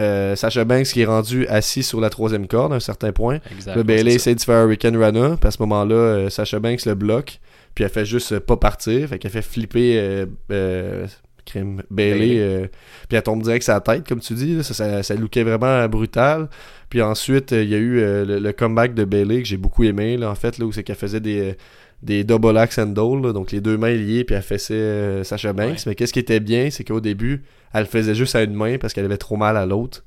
[0.00, 3.40] euh, Sacha Banks qui est rendu assis sur la troisième corde à un certain point.
[3.50, 3.76] Exact.
[3.76, 5.36] Le Bailey essaie de faire un Hurricane Rana.
[5.38, 7.40] Puis à ce moment-là, euh, Sacha Banks le bloque.
[7.74, 9.08] Puis elle fait juste pas partir.
[9.08, 11.06] Fait qu'elle fait flipper euh, euh,
[11.44, 12.38] crime, Bailey.
[12.38, 12.66] Euh,
[13.08, 14.54] puis elle tombe direct sa tête, comme tu dis.
[14.56, 14.62] là.
[14.62, 16.48] Ça, ça, ça lookait vraiment brutal.
[16.88, 19.56] Puis ensuite, euh, il y a eu euh, le, le comeback de Bailey que j'ai
[19.56, 20.16] beaucoup aimé.
[20.16, 21.56] Là, en fait, là, où c'est qu'elle faisait des,
[22.02, 23.22] des double axe handle.
[23.26, 24.24] là, donc les deux mains liées.
[24.24, 25.70] Puis elle fessait euh, Sacha Banks.
[25.70, 25.82] Ouais.
[25.86, 28.76] Mais qu'est-ce qui était bien, c'est qu'au début, elle le faisait juste à une main
[28.78, 30.04] parce qu'elle avait trop mal à l'autre.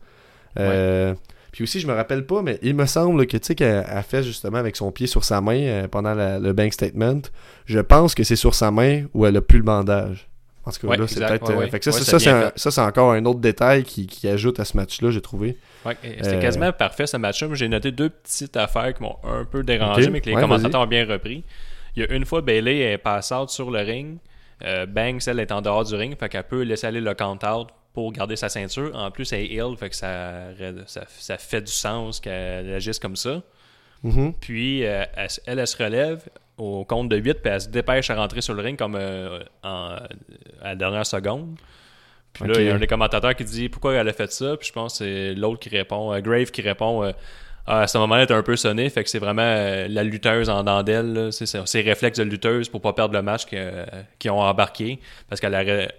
[0.59, 1.13] Euh,
[1.51, 4.03] Puis aussi, je me rappelle pas, mais il me semble que tu sais qu'elle elle
[4.03, 7.21] fait justement avec son pied sur sa main euh, pendant la- le bank statement.
[7.65, 10.27] Je pense que c'est sur sa main où elle a plus le bandage.
[10.65, 11.43] En tout cas, Ouais, là, c'est peut-être.
[11.49, 11.81] ouais, euh, ouais.
[11.81, 15.21] ça, ça, ça, c'est encore un autre détail qui, qui ajoute à ce match-là, j'ai
[15.21, 15.57] trouvé.
[15.85, 17.47] C'était Euh, quasiment parfait ce match-là.
[17.49, 20.81] mais J'ai noté deux petites affaires qui m'ont un peu dérangé, mais que les commentateurs
[20.81, 21.43] ont bien repris.
[21.95, 24.17] Il y a une fois, Bailey est pass-out sur le ring.
[24.63, 27.67] Euh, Banks, elle est en dehors du ring, fait qu'elle peut laisser aller le count-out
[27.93, 28.91] pour garder sa ceinture.
[28.95, 30.47] En plus, elle est ill, fait que ça,
[30.87, 33.41] ça, ça fait du sens qu'elle agisse comme ça.
[34.03, 34.33] Mhm.
[34.39, 36.23] Puis, euh, elle, elle, elle se relève
[36.57, 39.39] au compte de 8, puis elle se dépêche à rentrer sur le ring comme euh,
[39.63, 39.97] en,
[40.61, 41.57] à la dernière seconde.
[42.33, 44.57] Puis là, il y a un des commentateurs qui dit pourquoi elle a fait ça?
[44.57, 47.11] Puis je pense que c'est l'autre qui répond, euh, Grave qui répond euh,
[47.65, 48.89] Ah, à ce moment-là, elle est un peu sonné.
[48.89, 51.13] Fait que c'est vraiment euh, la lutteuse en dentelle.
[51.13, 51.31] là.
[51.31, 53.85] C'est ses réflexes de lutteuse pour pas perdre le match euh,
[54.19, 54.99] qui ont embarqué.
[55.29, 55.91] Parce qu'elle aurait.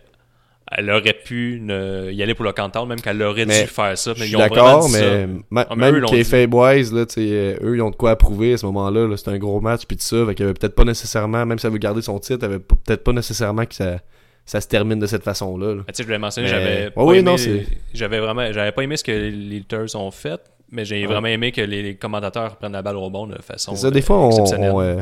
[0.70, 3.96] Elle aurait pu ne- y aller pour le canton, même qu'elle aurait Mais dû faire
[3.96, 4.14] ça.
[4.18, 5.26] Mais ils ont d'accord, mais,
[5.56, 8.56] Ah, mais eux même Kayfabe Wise, là, euh, eux, ils ont de quoi approuver à
[8.58, 9.06] ce moment-là.
[9.06, 9.16] là.
[9.16, 10.26] C'était un gros match, puis tout ça.
[10.26, 12.58] Fait qu'il avait peut-être pas nécessairement, même si elle veut garder son titre, elle avait
[12.58, 13.98] peut-être pas nécessairement que ça,
[14.44, 15.74] ça se termine de cette façon-là.
[15.76, 15.82] là.
[15.92, 18.96] Sais, je voulais mentionner, Mais- j'avais pas aimé, non, c'est- j'avais vraiment, j'avais pas aimé
[18.96, 20.40] ce que les lutteurs ont fait,
[20.72, 21.06] mais j'ai Ouais.
[21.12, 23.90] vraiment aimé que les, les commentateurs prennent la balle au bon de façon C'est ça,
[23.92, 24.72] des fois, on, exceptionnelle.
[24.74, 24.96] on, euh,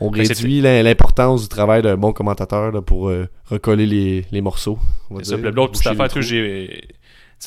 [0.00, 4.26] on Fait réduit l'im- l'importance du travail d'un bon commentateur là, pour euh, recoller les,
[4.30, 4.78] les morceaux.
[5.22, 6.82] C'est L'autre petite affaire, j'ai.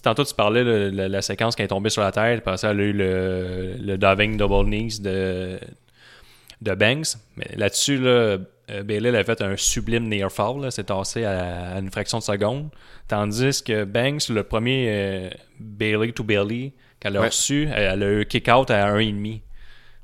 [0.03, 2.71] tantôt, tu parlais de la, la séquence qui est tombée sur la tête, puis ça,
[2.71, 5.59] elle a eu le, le diving double knees de,
[6.61, 7.15] de Banks.
[7.37, 8.09] Mais là-dessus, là,
[8.71, 12.19] euh, Bailey a fait un sublime near fall, là, c'est tassé à, à une fraction
[12.19, 12.69] de seconde.
[13.07, 17.27] Tandis que Banks, le premier euh, Bailey to Bailey qu'elle a Ouais.
[17.27, 19.41] reçu, elle, elle a eu kick-out à 1,5.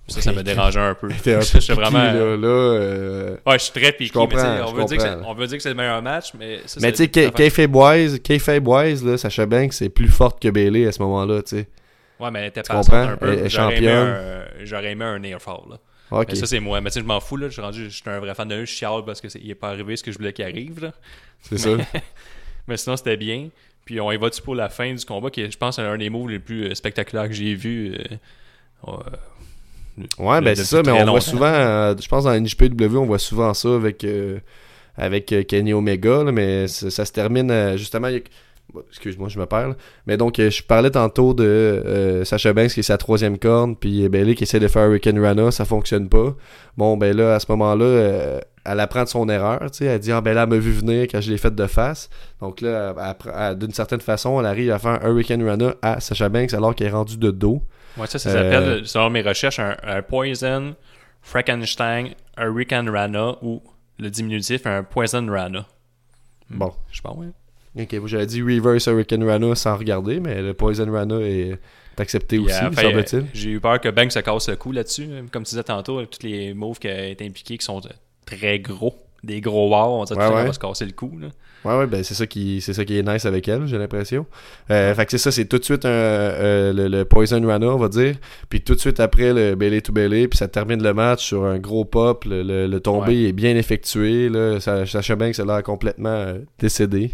[0.08, 1.10] Ça, ça me dérangeait un peu.
[1.24, 1.98] T'es un peu J'étais piqué, vraiment.
[1.98, 5.48] là, là, euh, Ouais, je suis très piqué, mais on, veut dire que on veut
[5.48, 9.46] dire que c'est le meilleur match, mais ça, Mais tu sais, Kayfabe Wise, là, Sacha
[9.46, 11.68] Banks, c'est plus forte que Bailey à ce moment-là, tu sais.
[12.20, 13.48] Ouais, mais elle était pas un peu.
[13.50, 15.58] J'aurais aimé un- J'aurais aimé un near fall.
[15.70, 16.24] Là.
[16.28, 16.80] Mais ça, c'est moi.
[16.82, 17.36] Mais tu sais, je m'en fous.
[17.38, 17.48] Là.
[17.48, 18.66] Je suis rendu, je suis un vrai fan de eux.
[18.66, 20.82] Je chiale parce qu'il n'est pas arrivé ce que je voulais qu'il arrive.
[20.82, 20.94] Là.
[21.42, 21.72] C'est ça.
[22.68, 23.50] Mais sinon, c'était bien.
[23.86, 26.10] Puis on y va-tu pour la fin du combat, qui est, je pense, un des
[26.10, 27.96] moves les plus euh, spectaculaires que j'ai vu.
[28.88, 28.94] euh,
[30.20, 33.20] Ouais, ben c'est ça, mais on voit souvent, euh, je pense dans NJPW, on voit
[33.20, 34.40] souvent ça avec, euh,
[34.98, 38.10] avec euh, Kenny Omega, là, mais ça, ça se termine justement.
[38.74, 39.70] bon, Excuse-moi, je me perds.
[39.70, 39.76] là.
[40.06, 44.10] Mais donc, je parlais tantôt de euh, Sacha Banks qui est sa troisième corne, puis
[44.10, 46.36] Bailey qui essaie de faire Hurricane Rana, ça fonctionne pas.
[46.76, 50.12] Bon, ben là, à ce moment-là, elle apprend de son erreur, tu sais, elle dit,
[50.12, 52.10] ah ben là, elle m'a vu venir quand je l'ai faite de face.
[52.42, 53.16] Donc là,
[53.54, 56.88] d'une certaine façon, elle arrive à faire un Hurricane Rana à Sacha Banks alors qu'elle
[56.88, 57.62] est rendue de dos.
[57.98, 60.76] Ouais, ça, ça Euh, s'appelle, selon mes recherches, un, un Poison,
[61.22, 63.62] Frankenstein, Hurricane Rana ou
[64.00, 65.66] le diminutif, un Poison Rana.
[66.50, 66.72] Bon.
[66.92, 67.28] Je sais pas, ouais.
[67.78, 71.58] Ok, j'avais dit Reverse Hurricane Rana sans regarder, mais le Poison Rana est
[71.98, 73.26] accepté aussi, euh, semble-t-il.
[73.34, 75.08] J'ai eu peur que Bang se casse le cou là-dessus.
[75.32, 77.90] Comme tu disais tantôt, avec tous les moves qui étaient impliqués qui sont euh,
[78.26, 78.96] très gros.
[79.26, 80.46] Des gros wars, on dirait Ouais, ouais.
[80.46, 81.12] va se casser le cou.
[81.20, 81.28] Là.
[81.66, 84.28] Ouais, ouais, ben c'est ça qui c'est ça qui est nice avec elle, j'ai l'impression.
[84.70, 87.68] Euh, fait que c'est ça, c'est tout de suite un, euh, le, le Poison Rana,
[87.68, 88.16] on va dire.
[88.50, 91.44] Puis tout de suite après le Belly to Belly, puis ça termine le match sur
[91.44, 92.24] un gros pop.
[92.26, 94.30] Le, le, le tombé est bien effectué.
[94.30, 97.14] Là, Sa- Sacha Banks a l'air complètement euh, décédé.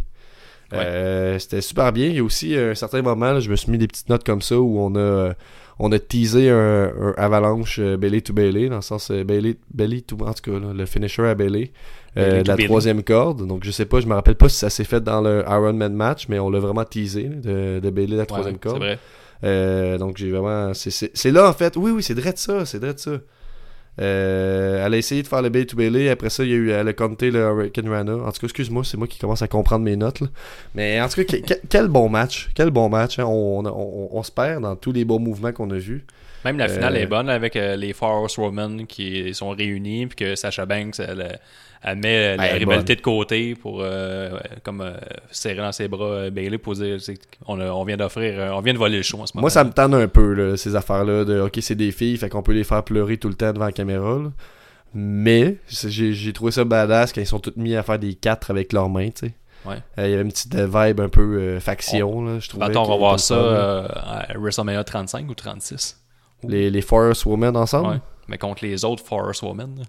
[0.73, 2.07] Euh, C'était super bien.
[2.07, 4.23] Il y a aussi un certain moment, là, je me suis mis des petites notes
[4.25, 5.33] comme ça où on a euh,
[5.79, 9.57] on a teasé un, un avalanche euh, belly to belly, dans le sens euh, belly,
[9.73, 11.71] belly to en tout cas là, le finisher à belly,
[12.17, 12.67] euh, de la belly.
[12.67, 13.45] troisième corde.
[13.47, 15.73] Donc je sais pas, je me rappelle pas si ça s'est fait dans le Iron
[15.73, 18.77] Man match, mais on l'a vraiment teasé de, de belly la troisième Ouais, corde.
[18.77, 18.99] vrai.
[19.43, 20.71] Euh, donc j'ai vraiment.
[20.73, 21.75] c'est là en fait.
[21.77, 22.65] Oui, oui, c'est vrai de ça.
[22.65, 23.11] C'est vrai de ça.
[24.01, 26.09] Euh, elle a essayé de faire le Bay to Bailey.
[26.09, 28.13] Après ça, il y a eu, elle a compté le Hurricane Rana.
[28.15, 30.23] En tout cas, excuse-moi, c'est moi qui commence à comprendre mes notes.
[30.75, 32.49] Mais en tout cas, que- que- quel bon match.
[32.55, 33.19] Quel bon match.
[33.19, 33.25] hein.
[33.27, 36.03] On, on- on se perd dans tous les bons mouvements qu'on a vus.
[36.45, 40.15] Même la finale Euh, est bonne avec euh, les Four Horsewomen qui sont réunis, puis
[40.15, 41.39] que Sacha Banks, elle,
[41.83, 44.31] elle met la Elle rivalité de côté pour euh,
[44.63, 44.93] comme euh,
[45.31, 48.73] serrer dans ses bras euh, Bailey pour dire a- on vient d'offrir, euh, on vient
[48.73, 49.41] de voler le show en ce moment.
[49.43, 51.25] Moi, ça me tente un peu, là, ces affaires-là.
[51.25, 53.65] De OK, c'est des filles, fait qu'on peut les faire pleurer tout le temps devant
[53.65, 54.17] la caméra.
[54.23, 54.31] là.
[54.93, 58.73] Mais j'ai trouvé ça badass quand ils sont tous mis à faire des quatre avec
[58.73, 59.33] leurs mains, tu sais.
[59.63, 59.75] Ouais.
[59.99, 62.65] Euh, Il y avait une petite euh, vibe un peu euh, faction, là, je trouvais.
[62.65, 66.00] Attends, on va voir ça euh, à WrestleMania 35 ou 36.
[66.47, 67.89] Les, les Forest Women ensemble?
[67.89, 67.99] Ouais.
[68.27, 69.75] Mais contre les autres Forest Women.
[69.79, 69.83] là.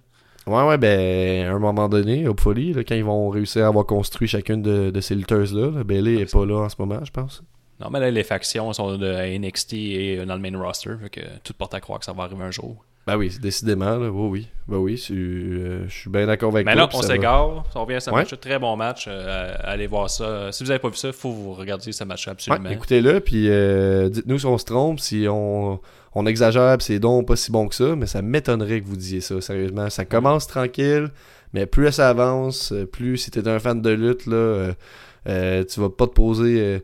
[0.44, 3.86] Ouais, ouais, ben, à un moment donné, hopefully, là, quand ils vont réussir à avoir
[3.86, 7.12] construit chacune de, de ces lutteuses-là, là, Bailey est pas là en ce moment, je
[7.12, 7.42] pense.
[7.80, 10.90] Non, mais là, les factions sont de NXT et euh, dans le main roster.
[11.00, 12.76] Fait que tout porte à croire que ça va arriver un jour.
[13.07, 14.48] Ben oui, décidément, là, oui, oui.
[14.68, 17.64] Ben oui, euh, je suis bien d'accord avec Mais là, on s'égare.
[17.74, 18.16] On revient à ce Ouais.
[18.18, 18.38] match.
[18.40, 19.07] Très bon match.
[19.09, 20.53] Euh, allez voir ça.
[20.53, 22.70] Si vous n'avez pas vu ça, il faut vous regarder ce match Ouais, absolument.
[22.70, 25.80] écoutez-le, puis euh, dites-nous si on se trompe, si on,
[26.15, 28.97] on exagère, puis c'est donc pas si bon que ça, mais ça m'étonnerait que vous
[28.97, 29.89] disiez ça, sérieusement.
[29.91, 31.11] Ça commence tranquille,
[31.55, 34.73] mais plus ça avance, euh, plus si t'es un fan de lutte, là, euh,
[35.29, 36.83] euh, tu vas pas te poser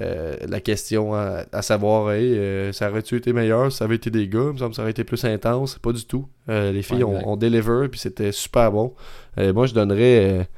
[0.00, 4.10] euh, la question à, à savoir, hey, ça aurait-tu été meilleur si ça avait été
[4.10, 6.26] des gars, il me semble que ça aurait été plus intense, pas du tout.
[6.48, 8.94] Les filles Ouais, ont, ont deliver, puis c'était super bon.
[9.36, 10.48] Moi, je donnerais...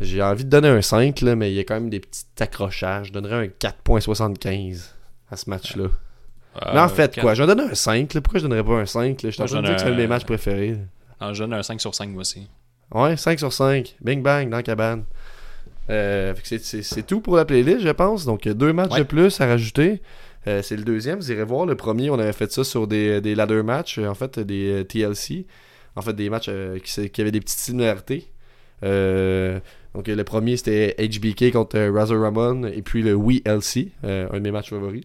[0.00, 2.24] j'ai envie de donner un 5, là, mais il y a quand même des petits
[2.40, 3.08] accrochages.
[3.08, 4.90] Je donnerais un 4.75
[5.30, 5.86] à ce match-là.
[6.56, 8.14] Euh, mais en fait, quatre- quoi, je vais donner un 5.
[8.14, 8.20] Là.
[8.20, 9.30] Pourquoi je donnerais pas un 5 là?
[9.30, 10.24] Je suis en Moi, je train de dire donne que c'est un de mes matchs
[10.24, 10.76] préférés.
[11.20, 12.46] Non, je donne un 5 sur 5 moi aussi.
[12.92, 13.96] Ouais, 5 sur 5.
[14.00, 15.04] Bing bang dans la cabane.
[15.90, 18.24] Euh, fait c'est- tout pour la playlist, je pense.
[18.24, 18.98] Donc, deux matchs Ouais.
[19.00, 20.00] de plus à rajouter.
[20.46, 21.18] Euh, c'est le deuxième.
[21.18, 21.66] Vous irez voir.
[21.66, 24.80] Le premier, on avait fait ça sur des, des ladder matchs, euh, en fait, des
[24.80, 25.46] euh, TLC.
[25.96, 28.28] En fait, des matchs euh, qui, avaient des petites similarités.
[28.82, 29.58] Euh,
[29.94, 32.64] donc, euh, le premier, c'était HBK contre euh, Razor Ramon.
[32.66, 35.04] Et puis le WeLC, euh, un de mes matchs favoris.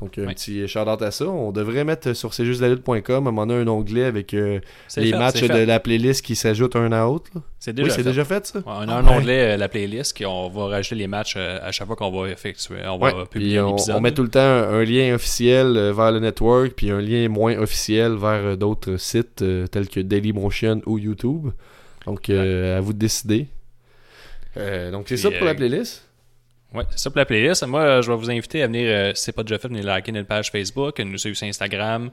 [0.00, 1.26] Donc, un petit shout-out à ça.
[1.26, 4.32] On devrait mettre sur c'est juste la lutte.com, à un moment donné, un onglet avec
[4.32, 4.58] euh,
[4.96, 5.66] les fait, matchs de fait.
[5.66, 7.30] la playlist qui s'ajoutent un à l'autre.
[7.58, 8.02] C'est déjà oui, fait.
[8.02, 8.58] déjà fait, ça?
[8.60, 9.10] Ouais, on a Ah, un ouais.
[9.16, 12.30] onglet, euh, la playlist, qu'on va rajouter les matchs euh, à chaque fois qu'on va
[12.30, 12.76] effectuer.
[12.86, 13.96] On Ouais, va publier on, épisode.
[13.96, 17.00] on met tout le temps un, un lien officiel euh, vers le network, puis un
[17.02, 21.50] lien moins officiel vers euh, d'autres sites euh, tels que Dailymotion ou YouTube.
[22.06, 23.48] Donc, euh, à vous de décider.
[24.56, 26.06] Euh, donc, c'est ça pour la euh, playlist?
[26.72, 27.66] Ouais, c'est ça pour la playlist.
[27.66, 30.12] Moi, je vais vous inviter à venir, euh, si c'est pas déjà fait, venir liker
[30.12, 32.10] notre page Facebook, nous suivre sur Instagram,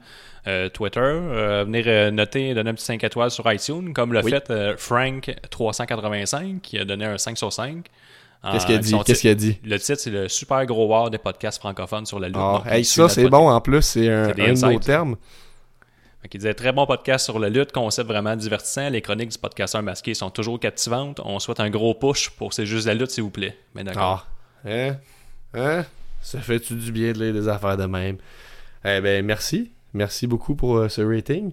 [0.48, 4.20] euh, Twitter, euh, venir euh, noter, donner un petit 5 étoiles sur iTunes, comme l'a
[4.22, 4.30] Oui.
[4.32, 7.86] fait euh, Frank385, qui a donné un 5 sur 5.
[8.52, 8.94] Qu'est-ce qu'il a dit?
[9.04, 9.58] Qu'est-ce qu'il a dit?
[9.64, 12.36] Le titre, c'est le super gros war des podcasts francophones sur la lutte.
[12.38, 13.50] Ah, hey, il ça, c'est bon.
[13.50, 15.16] En plus, c'est un, un termes.
[16.22, 18.90] Fait qu'il disait très bon podcast sur la lutte, concept vraiment divertissant.
[18.90, 21.20] Les chroniques du podcasteur masqué sont toujours captivantes.
[21.24, 23.56] On souhaite un gros push pour C'est juste la lutte, s'il vous plaît.
[23.74, 24.24] Mais d'accord.
[24.26, 24.37] Ah.
[24.64, 24.96] Hein?
[25.54, 25.84] Hein?
[26.20, 28.16] Ça fait-tu du bien de lire des affaires de même?
[28.84, 29.70] Eh ben, merci.
[29.94, 31.52] Merci beaucoup pour euh, ce rating.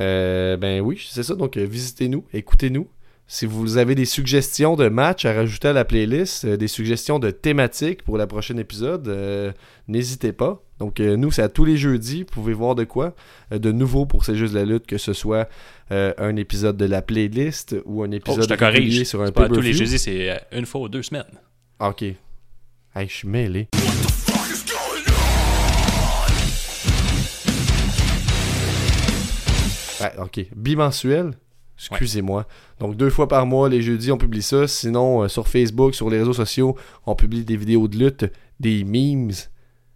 [0.00, 1.34] Euh, ben oui, c'est ça.
[1.34, 2.88] Donc, euh, visitez-nous, écoutez-nous.
[3.28, 7.18] Si vous avez des suggestions de matchs à rajouter à la playlist, euh, des suggestions
[7.18, 9.52] de thématiques pour le prochain épisode, euh,
[9.88, 10.62] n'hésitez pas.
[10.78, 12.20] Donc euh, nous, c'est à tous les jeudis.
[12.20, 13.14] Vous pouvez voir de quoi
[13.50, 15.48] de nouveau pour C'est juste la lutte, que ce soit
[15.90, 19.02] un épisode de la playlist ou un Oh, épisode je te corrige.
[19.04, 21.24] sur un pas tous les jeudis, c'est une fois ou deux semaines.
[21.78, 22.04] Ah, Ok.
[22.98, 23.68] Hey, je suis mêlé.
[30.00, 30.46] Ouais, ok.
[30.56, 31.32] Bimensuel?
[31.78, 32.46] Excusez-moi.
[32.80, 34.66] Donc deux fois par mois, les jeudis, on publie ça.
[34.66, 36.74] Sinon, euh, sur Facebook, sur les réseaux sociaux,
[37.04, 38.24] on publie des vidéos de lutte,
[38.60, 39.30] des memes,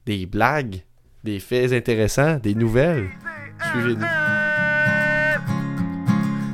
[0.05, 0.85] des blagues,
[1.25, 3.09] des faits intéressants, des nouvelles.
[3.71, 4.05] Suivez-nous.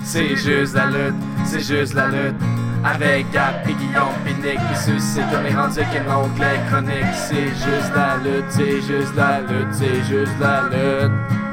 [0.04, 2.65] C'est juste la lutte, c'est juste la lutte.
[2.94, 7.14] Avec et Guillaume Pinique qui suscite comme les rendus qui l'onglet chronique.
[7.14, 11.45] C'est juste la lutte, c'est juste la lutte, c'est juste la lutte.